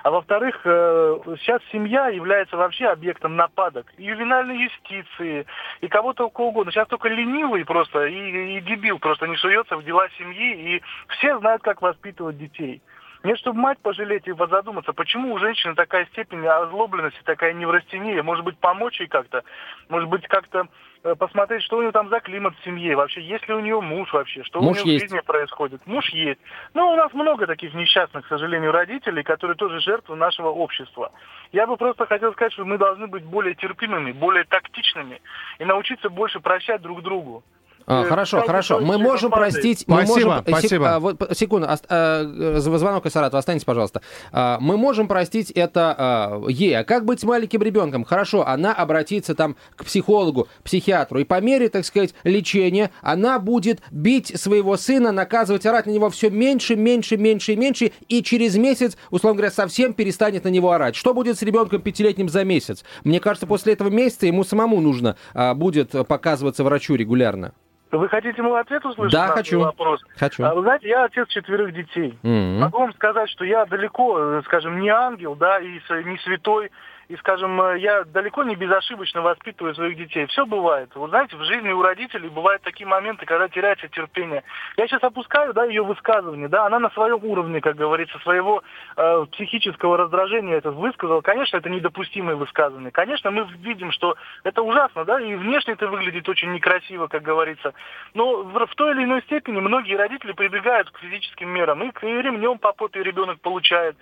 А 0.03 0.11
во-вторых, 0.11 0.61
э, 0.64 1.18
сейчас 1.40 1.61
семья 1.73 2.09
является 2.09 2.57
вообще 2.57 2.87
объектом 2.87 3.37
нападок. 3.37 3.87
И 3.97 4.05
ювенальной 4.05 4.64
юстиции, 4.64 5.47
и 5.81 5.88
кого 5.88 6.12
угодно. 6.18 6.73
Сейчас 6.73 6.88
только 6.88 7.09
ленивый 7.09 7.64
просто 7.64 8.07
и, 8.07 8.59
и 8.59 8.61
дебил 8.61 8.99
просто 8.99 9.27
не 9.27 9.37
суется 9.37 9.77
в 9.77 9.85
дела 9.85 10.09
семьи, 10.18 10.77
и 10.77 10.83
все 11.09 11.38
знают, 11.38 11.62
как 11.62 11.83
воспитывать 11.83 12.38
детей. 12.38 12.83
Мне, 13.22 13.37
чтобы 13.37 13.59
мать 13.59 13.78
пожалеть 13.83 14.28
и 14.28 14.33
задуматься, 14.33 14.92
почему 14.92 15.35
у 15.35 15.38
женщины 15.38 15.74
такая 15.74 16.07
степень 16.07 16.46
озлобленности, 16.46 17.18
такая 17.24 17.52
неврастения, 17.52 18.22
может 18.22 18.44
быть, 18.44 18.59
помочь 18.59 19.00
ей 19.00 19.09
как-то, 19.09 19.42
может 19.88 20.09
быть, 20.09 20.26
как-то 20.28 20.68
э, 21.02 21.14
посмотреть, 21.16 21.62
что 21.62 21.78
у 21.78 21.81
нее 21.81 21.90
там 21.90 22.09
за 22.11 22.20
климат 22.20 22.54
в 22.57 22.64
семье, 22.64 22.94
вообще, 22.94 23.20
есть 23.20 23.48
ли 23.48 23.54
у 23.54 23.61
нее 23.61 23.81
муж 23.81 24.12
вообще, 24.12 24.44
что 24.44 24.61
Муж 24.61 24.78
у 24.78 24.85
нее 24.85 24.94
есть. 24.94 25.07
в 25.07 25.09
жизни 25.09 25.20
происходит. 25.26 25.85
Муж 25.87 26.09
есть. 26.11 26.40
Ну, 26.74 26.92
у 26.92 26.96
нас 26.96 27.12
много 27.12 27.46
таких 27.46 27.74
несчастных, 27.74 28.24
к 28.24 28.28
сожалению, 28.28 28.70
родителей, 28.70 29.24
которые 29.24 29.57
тоже 29.57 29.81
жертвы 29.81 30.14
нашего 30.14 30.48
общества. 30.48 31.11
Я 31.50 31.66
бы 31.66 31.76
просто 31.76 32.07
хотел 32.07 32.33
сказать, 32.33 32.52
что 32.52 32.64
мы 32.64 32.78
должны 32.78 33.09
быть 33.09 33.24
более 33.24 33.54
терпимыми, 33.54 34.12
более 34.12 34.44
тактичными 34.44 35.20
и 35.59 35.64
научиться 35.64 36.09
больше 36.09 36.38
прощать 36.40 36.83
друг 36.83 37.02
другу. 37.02 37.42
А, 37.90 38.03
Э, 38.05 38.09
хорошо, 38.09 38.42
хорошо. 38.46 38.81
Мы 38.81 38.98
можем 38.98 39.31
падает. 39.31 39.55
простить... 39.55 39.85
мы 39.87 40.05
Спасибо, 40.05 40.14
можем- 40.14 40.31
э, 40.33 40.37
сек- 40.51 40.59
спасибо. 40.59 40.94
а, 40.94 41.01
вот, 41.01 41.31
секунду, 41.35 41.66
а, 41.70 41.79
э, 41.88 42.59
звонок 42.61 43.07
из 43.07 43.12
Саратова, 43.12 43.38
останьтесь, 43.38 43.64
пожалуйста. 43.64 44.03
А, 44.31 44.59
Мы 44.61 44.77
можем 44.77 45.09
простить 45.09 45.51
это 45.51 45.94
а, 45.98 46.42
ей. 46.48 46.79
А 46.79 46.85
как 46.85 47.07
быть 47.07 47.20
с 47.20 47.24
маленьким 47.24 47.62
ребенком? 47.62 48.05
Хорошо, 48.05 48.46
она 48.46 48.74
обратится 48.74 49.35
там 49.35 49.57
к 49.74 49.85
психологу, 49.87 50.48
психиатру, 50.64 51.18
и 51.20 51.24
по 51.24 51.40
мере, 51.40 51.70
так 51.70 51.87
сказать, 51.87 52.14
лечения 52.24 52.90
она 53.01 53.38
будет 53.38 53.81
бить 53.90 54.38
своего 54.38 54.77
сына, 54.77 55.11
наказывать, 55.11 55.64
орать 55.64 55.87
на 55.87 55.90
него 55.92 56.11
все 56.11 56.29
меньше, 56.29 56.77
меньше, 56.77 57.16
меньше 57.16 57.53
и 57.55 57.57
меньше, 57.57 57.92
и 58.09 58.22
через 58.22 58.57
месяц, 58.57 58.98
условно 59.11 59.38
говоря, 59.38 59.51
совсем 59.51 59.94
перестанет 59.94 60.44
на 60.44 60.48
него 60.48 60.72
орать. 60.72 60.94
Что 60.94 61.14
будет 61.14 61.38
с 61.38 61.42
ребенком 61.42 61.81
пятилетним 61.81 62.29
за 62.29 62.44
месяц? 62.44 62.85
Мне 63.05 63.18
кажется, 63.18 63.46
после 63.46 63.72
этого 63.72 63.88
месяца 63.88 64.27
ему 64.27 64.44
самому 64.44 64.81
нужно 64.83 65.16
а, 65.33 65.55
будет 65.55 65.92
показываться 66.07 66.64
врачу 66.64 66.94
регулярно. 66.94 67.53
Вы 67.90 68.09
хотите 68.09 68.42
мой 68.42 68.61
ответ 68.61 68.85
услышать? 68.85 69.12
Да, 69.12 69.29
хочу. 69.29 69.61
Вопрос? 69.61 70.05
Хочу. 70.16 70.44
А, 70.44 70.55
вы 70.55 70.62
знаете, 70.62 70.88
я 70.88 71.05
отец 71.05 71.29
четверых 71.29 71.72
детей. 71.72 72.18
Мгм. 72.22 72.61
Могу 72.61 72.79
вам 72.79 72.92
сказать, 72.94 73.31
что 73.31 73.44
я 73.44 73.64
далеко, 73.64 74.18
э, 74.18 74.42
скажем, 74.44 74.81
не 74.81 74.90
ангел, 74.90 75.35
да, 75.35 75.59
и 75.59 75.81
не 76.05 76.18
святой, 76.18 76.70
и, 77.09 77.16
скажем, 77.16 77.61
э, 77.61 77.79
я 77.79 78.05
далеко 78.05 78.44
не 78.44 78.55
безошибочно 78.55 79.23
воспитываю 79.23 79.75
своих 79.75 79.97
детей. 79.97 80.27
Все 80.27 80.44
бывает. 80.44 80.94
Вы 80.94 81.09
знаете, 81.09 81.37
в 81.37 81.44
жизни 81.44 81.71
у 81.71 81.83
родителей 81.83 82.29
бывают 82.29 82.62
такие 82.62 82.87
моменты, 82.87 83.25
когда 83.25 83.49
теряется 83.49 83.88
терпение. 83.88 84.44
Я 84.77 84.87
сейчас 84.87 85.03
опускаю, 85.03 85.55
да, 85.55 85.64
ее 85.64 85.83
высказывание, 85.83 86.49
да, 86.49 86.66
она 86.66 86.79
на 86.79 86.90
своем 86.90 87.25
уровне, 87.25 87.61
как 87.62 87.77
говорится, 87.77 88.18
своего 88.18 88.62
э, 88.97 89.27
психического 89.33 89.97
раздражения 89.97 90.57
это 90.57 90.71
высказала. 90.71 91.23
Конечно, 91.23 91.57
это 91.57 91.71
недопустимые 91.71 92.37
высказывания. 92.37 92.90
Конечно, 92.90 93.31
мы 93.31 93.47
видим, 93.61 93.90
что 93.90 94.16
это 94.44 94.62
ужасно, 94.62 95.05
да, 95.07 95.18
и 95.18 95.35
внешне 95.35 95.73
это 95.75 95.88
выглядит 95.88 96.29
очень 96.29 96.53
некрасиво, 96.53 97.07
как 97.07 97.23
говорится. 97.23 97.73
Но 98.12 98.42
в, 98.42 98.66
в 98.66 98.75
той 98.75 98.92
или 98.92 99.05
иной 99.05 99.23
степени 99.23 99.61
многие 99.61 99.97
родители 99.97 100.33
прибегают 100.33 100.90
к 100.90 100.99
физическим 100.99 101.49
мерам, 101.49 101.83
и, 101.83 101.88
и 101.88 102.23
ремнем 102.23 102.59
по 102.59 102.73
попе 102.73 103.03
ребенок 103.03 103.40
получает. 103.40 103.97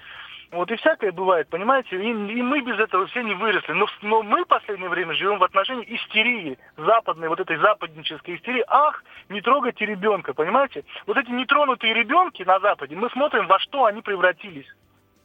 Вот 0.53 0.71
и 0.71 0.77
всякое 0.77 1.11
бывает, 1.11 1.49
понимаете, 1.49 1.97
и, 1.97 2.09
и 2.09 2.43
мы 2.43 2.61
без 2.61 2.79
этого 2.79 3.07
все 3.07 3.23
не 3.23 3.35
выросли. 3.35 3.73
Но, 3.73 3.87
но 4.03 4.23
мы 4.23 4.45
в 4.45 4.49
последнее 4.49 4.89
время 4.89 5.15
живем 5.15 5.39
в 5.39 5.45
отношении 5.45 5.97
истерии, 5.97 6.59
западной, 6.77 7.29
вот 7.29 7.41
этой 7.41 7.57
западнической 7.57 8.37
истерии. 8.37 8.65
Ах, 8.69 9.03
не 9.29 9.41
трогайте 9.41 9.85
ребенка, 9.85 10.35
понимаете? 10.35 10.85
Вот 11.07 11.17
эти 11.17 11.31
нетронутые 11.31 11.95
ребенки 11.95 12.43
на 12.45 12.61
Западе, 12.61 12.95
мы 12.95 13.11
смотрим, 13.11 13.47
во 13.47 13.59
что 13.59 13.87
они 13.87 14.03
превратились. 14.03 14.67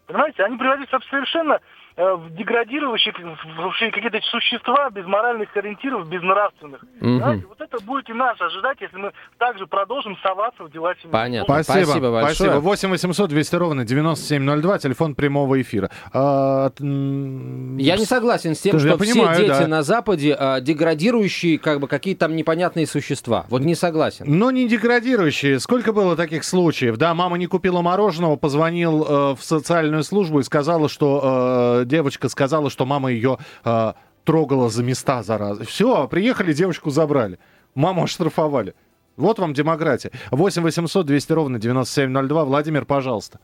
Понимаете, 0.07 0.43
они 0.43 0.57
превратились 0.57 0.89
в 0.89 1.09
совершенно 1.09 1.61
в 1.97 2.29
деградирующие 2.35 3.13
в- 3.13 3.69
в 3.71 3.91
какие-то 3.91 4.19
существа 4.29 4.89
без 4.91 5.05
моральных 5.05 5.55
ориентиров, 5.55 6.07
безнравственных. 6.07 6.83
Мгм. 6.99 7.17
Знаете, 7.17 7.45
вот 7.47 7.61
это 7.61 7.83
будет 7.83 8.09
и 8.09 8.13
нас 8.13 8.39
ожидать, 8.39 8.77
если 8.81 8.97
мы 8.97 9.11
также 9.37 9.67
продолжим 9.67 10.17
соваться 10.23 10.63
в 10.63 10.71
дела 10.71 10.93
семьи. 10.95 11.11
Понятно. 11.11 11.63
Спасибо, 11.63 11.85
Спасибо 11.85 12.11
большое. 12.11 12.35
Спасибо. 12.35 12.59
8 12.59 12.89
800 12.89 13.29
200 13.29 13.55
ровно 13.55 13.85
9702, 13.85 14.79
телефон 14.79 15.15
прямого 15.15 15.61
эфира. 15.61 15.89
А, 16.13 16.71
Я 16.79 17.97
не 17.97 18.05
согласен 18.05 18.55
с 18.55 18.59
тем, 18.61 18.79
что 18.79 18.97
понимаю, 18.97 19.33
все 19.35 19.47
дети 19.47 19.59
да. 19.59 19.67
на 19.67 19.83
Западе 19.83 20.35
а, 20.37 20.59
деградирующие, 20.61 21.59
как 21.59 21.79
бы 21.79 21.87
какие-то 21.87 22.21
там 22.21 22.35
непонятные 22.35 22.85
существа. 22.87 23.45
Вот 23.49 23.61
не 23.63 23.75
согласен. 23.75 24.25
Но 24.27 24.51
не 24.51 24.67
деградирующие. 24.67 25.59
Сколько 25.59 25.91
было 25.93 26.15
таких 26.15 26.43
случаев? 26.43 26.97
Да, 26.97 27.13
мама 27.13 27.37
не 27.37 27.47
купила 27.47 27.81
мороженого, 27.81 28.35
позвонил 28.35 29.03
э, 29.03 29.35
в 29.35 29.41
социальную 29.41 30.03
службу 30.03 30.39
и 30.39 30.43
сказала, 30.43 30.87
что 30.89 31.79
э, 31.80 31.80
девочка 31.85 32.29
сказала, 32.29 32.69
что 32.69 32.85
мама 32.85 33.11
ее 33.11 33.37
э, 33.65 33.93
трогала 34.23 34.69
за 34.69 34.83
места 34.83 35.23
заразы. 35.23 35.65
Все, 35.65 36.07
приехали, 36.07 36.53
девочку 36.53 36.89
забрали. 36.89 37.39
Маму 37.75 38.03
оштрафовали. 38.03 38.73
Вот 39.17 39.39
вам 39.39 39.53
демократия. 39.53 40.11
8 40.31 40.61
800 40.63 41.05
200 41.05 41.33
ровно 41.33 41.59
9702. 41.59 42.45
Владимир, 42.45 42.85
пожалуйста. 42.85 43.39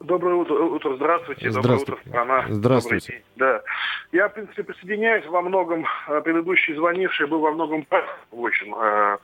Доброе 0.00 0.34
утро, 0.34 0.54
утро. 0.54 0.96
здравствуйте. 0.96 1.46
Доброе 1.50 1.62
Здравствуйте. 1.62 1.92
утро, 2.02 2.10
страна. 2.10 2.44
Здравствуйте. 2.48 3.12
День. 3.12 3.22
Да. 3.36 3.62
Я, 4.12 4.28
в 4.28 4.34
принципе, 4.34 4.62
присоединяюсь 4.64 5.24
во 5.26 5.40
многом. 5.40 5.86
э, 6.08 6.20
Предыдущий 6.20 6.74
звонивший 6.74 7.26
был 7.26 7.40
во 7.40 7.52
многом 7.52 7.84
прав. 7.84 8.04
В 8.30 8.44
общем, 8.44 8.74
э, 8.74 9.18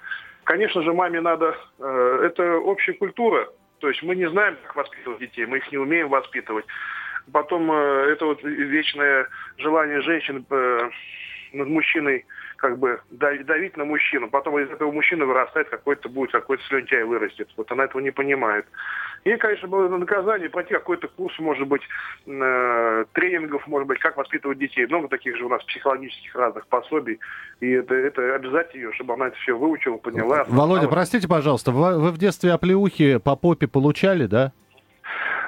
конечно 0.44 0.82
же, 0.82 0.92
маме 0.94 1.20
надо... 1.20 1.54
э, 1.80 2.20
Это 2.24 2.58
общая 2.58 2.94
культура. 2.94 3.48
То 3.80 3.88
есть 3.88 4.02
мы 4.02 4.14
не 4.14 4.28
знаем, 4.30 4.56
как 4.62 4.76
воспитывать 4.76 5.18
детей, 5.20 5.44
мы 5.46 5.58
их 5.58 5.70
не 5.72 5.78
умеем 5.78 6.08
воспитывать. 6.08 6.64
Потом 7.32 7.70
э, 7.70 8.12
это 8.12 8.26
вот 8.26 8.42
вечное 8.42 9.28
желание 9.58 10.00
женщин 10.02 10.44
э, 10.50 10.90
над 11.52 11.68
мужчиной 11.68 12.24
как 12.56 12.78
бы 12.78 13.00
давить, 13.10 13.76
на 13.76 13.84
мужчину. 13.84 14.28
Потом 14.28 14.58
из 14.58 14.70
этого 14.70 14.92
мужчины 14.92 15.24
вырастает 15.24 15.70
какой-то 15.70 16.08
будет, 16.08 16.32
какой-то 16.32 16.62
слюнтяй 16.64 17.04
вырастет. 17.04 17.48
Вот 17.56 17.72
она 17.72 17.84
этого 17.84 18.02
не 18.02 18.10
понимает. 18.10 18.66
И, 19.24 19.34
конечно, 19.36 19.68
было 19.68 19.88
на 19.88 19.98
наказание 19.98 20.48
пройти 20.48 20.74
какой-то 20.74 21.08
курс, 21.08 21.38
может 21.38 21.66
быть, 21.66 21.82
э, 22.26 23.04
тренингов, 23.12 23.66
может 23.66 23.88
быть, 23.88 23.98
как 23.98 24.16
воспитывать 24.16 24.58
детей. 24.58 24.86
Много 24.86 25.08
таких 25.08 25.36
же 25.36 25.44
у 25.44 25.48
нас 25.48 25.62
психологических 25.64 26.34
разных 26.34 26.66
пособий. 26.66 27.18
И 27.60 27.70
это, 27.70 27.94
это 27.94 28.34
обязать 28.34 28.74
ее, 28.74 28.92
чтобы 28.92 29.14
она 29.14 29.28
это 29.28 29.36
все 29.38 29.56
выучила, 29.56 29.96
поняла. 29.96 30.44
Володя, 30.48 30.88
простите, 30.88 31.28
пожалуйста, 31.28 31.70
вы, 31.70 31.98
вы 31.98 32.10
в 32.10 32.18
детстве 32.18 32.52
оплеухи 32.52 33.18
по 33.18 33.36
попе 33.36 33.68
получали, 33.68 34.26
да? 34.26 34.52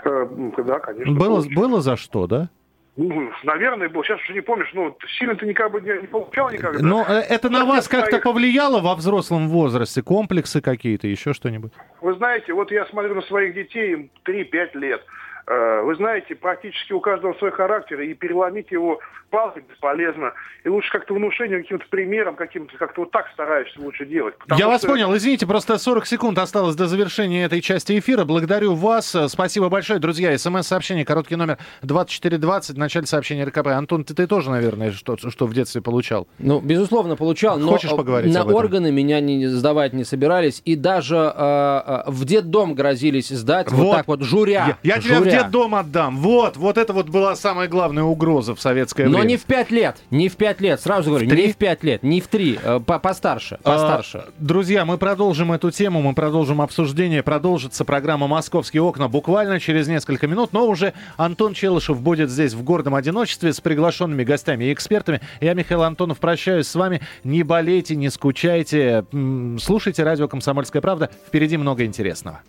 Да, 0.05 0.79
конечно. 0.81 1.15
Было, 1.15 1.37
получил. 1.37 1.61
было 1.61 1.81
за 1.81 1.97
что, 1.97 2.27
да? 2.27 2.49
Ну, 2.97 3.31
наверное, 3.45 3.89
был. 3.89 4.05
Сейчас 4.05 4.21
уже 4.21 4.35
не 4.35 4.43
помнишь. 4.43 4.71
Ну, 4.75 4.95
сильно 5.19 5.35
ты 5.35 5.47
никак 5.47 5.73
бы 5.73 5.81
не, 5.81 6.03
не 6.03 6.07
получал 6.07 6.51
никогда. 6.51 6.79
Но 6.83 7.05
э, 7.09 7.21
это 7.21 7.49
на 7.49 7.65
вас 7.65 7.89
как-то 7.89 8.11
своих. 8.11 8.25
повлияло 8.25 8.81
во 8.81 8.95
взрослом 8.95 9.49
возрасте? 9.49 10.03
Комплексы 10.03 10.61
какие-то, 10.61 11.07
еще 11.07 11.33
что-нибудь? 11.33 11.73
Вы 12.03 12.15
знаете, 12.15 12.53
вот 12.53 12.71
я 12.71 12.85
смотрю 12.87 13.15
на 13.15 13.23
своих 13.23 13.55
детей, 13.55 13.93
им 13.95 14.11
3-5 14.27 14.79
лет. 14.79 15.03
Э, 15.47 15.83
Вы 15.83 15.95
знаете, 15.97 16.35
практически 16.35 16.93
у 16.93 17.01
каждого 17.01 17.35
свой 17.35 17.51
характер, 17.53 18.01
и 18.01 18.15
переломить 18.15 18.71
его 18.71 19.01
палкой 19.31 19.63
бесполезно. 19.69 20.33
И 20.63 20.69
лучше 20.69 20.93
как-то 20.93 21.15
внушением, 21.15 21.63
каким-то 21.63 21.87
примером, 21.89 22.37
каким-то, 22.37 22.77
как-то 22.77 23.01
вот 23.03 23.11
так 23.11 23.27
стараешься 23.33 23.81
лучше 23.81 24.05
делать. 24.05 24.35
Я 24.57 24.69
вас 24.69 24.81
что- 24.83 24.89
понял. 24.89 25.15
Извините, 25.17 25.47
просто 25.47 25.79
40 25.79 26.07
секунд 26.07 26.39
осталось 26.39 26.77
до 26.77 26.87
завершения 26.87 27.45
этой 27.45 27.61
части 27.63 27.99
эфира. 27.99 28.25
Благодарю 28.25 28.75
вас. 28.75 29.15
Э, 29.15 29.29
Спасибо 29.29 29.69
большое, 29.69 29.99
друзья. 30.01 30.37
СМС-сообщение, 30.37 31.05
короткий 31.05 31.37
номер 31.37 31.59
2420, 31.83 32.77
в 32.77 32.79
начале 32.79 33.07
сообщения 33.07 33.45
РКП. 33.45 33.69
Антон, 33.69 34.05
ты, 34.05 34.15
ты 34.15 34.27
тоже, 34.27 34.51
наверное, 34.51 34.93
что, 34.93 35.17
что 35.17 35.47
в 35.47 35.55
детстве 35.55 35.81
получал? 35.83 36.29
Ну, 36.39 36.61
безусловно, 36.61 37.17
получал, 37.17 37.59
но 37.59 37.69
Хочешь 37.69 37.93
э, 37.93 37.97
поговорить 37.97 38.33
на 38.35 38.43
об 38.43 38.49
этом? 38.49 38.59
органы 38.59 38.93
меня 38.93 39.21
не 39.21 39.47
сдавать 39.47 39.93
не 39.93 40.05
собирались. 40.05 40.61
И 40.65 40.77
даже 40.77 41.17
э, 41.17 41.81
э, 41.87 42.03
в 42.07 42.25
детдом 42.25 42.75
грозились 42.75 43.29
сдать, 43.31 43.71
вот, 43.73 43.83
Вот. 43.87 43.97
так 43.97 44.09
вот, 44.09 44.23
журя. 44.23 44.79
Я, 44.83 44.97
я 44.97 45.01
в 45.33 45.35
журя. 45.35 45.45
детдом 45.45 45.75
отдам. 45.75 46.17
Вот, 46.19 46.57
вот 46.57 46.79
это 46.79 46.93
вот 46.93 47.09
была 47.09 47.37
самая 47.37 47.69
главная 47.69 48.05
угроза 48.05 48.55
в 48.55 48.61
советское 48.61 49.05
Но 49.07 49.19
время. 49.19 49.29
не 49.31 49.37
в 49.37 49.45
пять 49.45 49.71
лет, 49.71 49.97
не 50.11 50.29
в 50.29 50.37
пять 50.37 50.61
лет, 50.61 50.81
сразу 50.81 51.11
говорю, 51.11 51.27
не 51.27 51.53
в 51.53 51.57
пять 51.57 51.83
лет, 51.83 52.03
не 52.03 52.21
в 52.21 52.29
три, 52.29 52.59
э, 52.63 52.81
по- 52.81 52.99
постарше, 52.99 53.59
постарше. 53.63 54.25
А, 54.27 54.31
друзья, 54.39 54.85
мы 54.85 54.99
продолжим 54.99 55.53
эту 55.53 55.71
тему, 55.71 56.03
мы 56.03 56.15
продолжим 56.15 56.61
обсуждение. 56.61 57.23
Продолжится 57.23 57.85
программа 57.85 58.27
«Московские 58.27 58.83
окна» 58.83 59.09
буквально 59.09 59.61
через 59.61 59.89
несколько 59.89 60.27
минут. 60.27 60.53
Но 60.53 60.67
уже 60.67 60.93
Антон 61.17 61.55
Челышев 61.55 62.01
будет 62.01 62.31
здесь 62.31 62.55
в 62.55 62.63
гордом 62.63 62.95
одиночестве 62.95 63.53
с 63.53 63.61
приглашенными 63.61 64.25
гостями 64.25 64.65
и 64.67 64.73
экспертами. 64.73 65.21
Я, 65.41 65.55
Михаил 65.55 65.83
Антонов, 65.83 66.19
прощаюсь 66.19 66.67
с 66.69 66.75
вами. 66.75 67.01
Не 67.25 67.43
болейте, 67.43 67.97
не 67.97 68.11
скучайте. 68.11 69.05
Слушайте 69.61 70.03
радио 70.03 70.29
«Комсомольская 70.29 70.83
правда». 70.83 71.11
Впереди 71.27 71.57
много 71.57 71.85
интересного. 71.85 72.41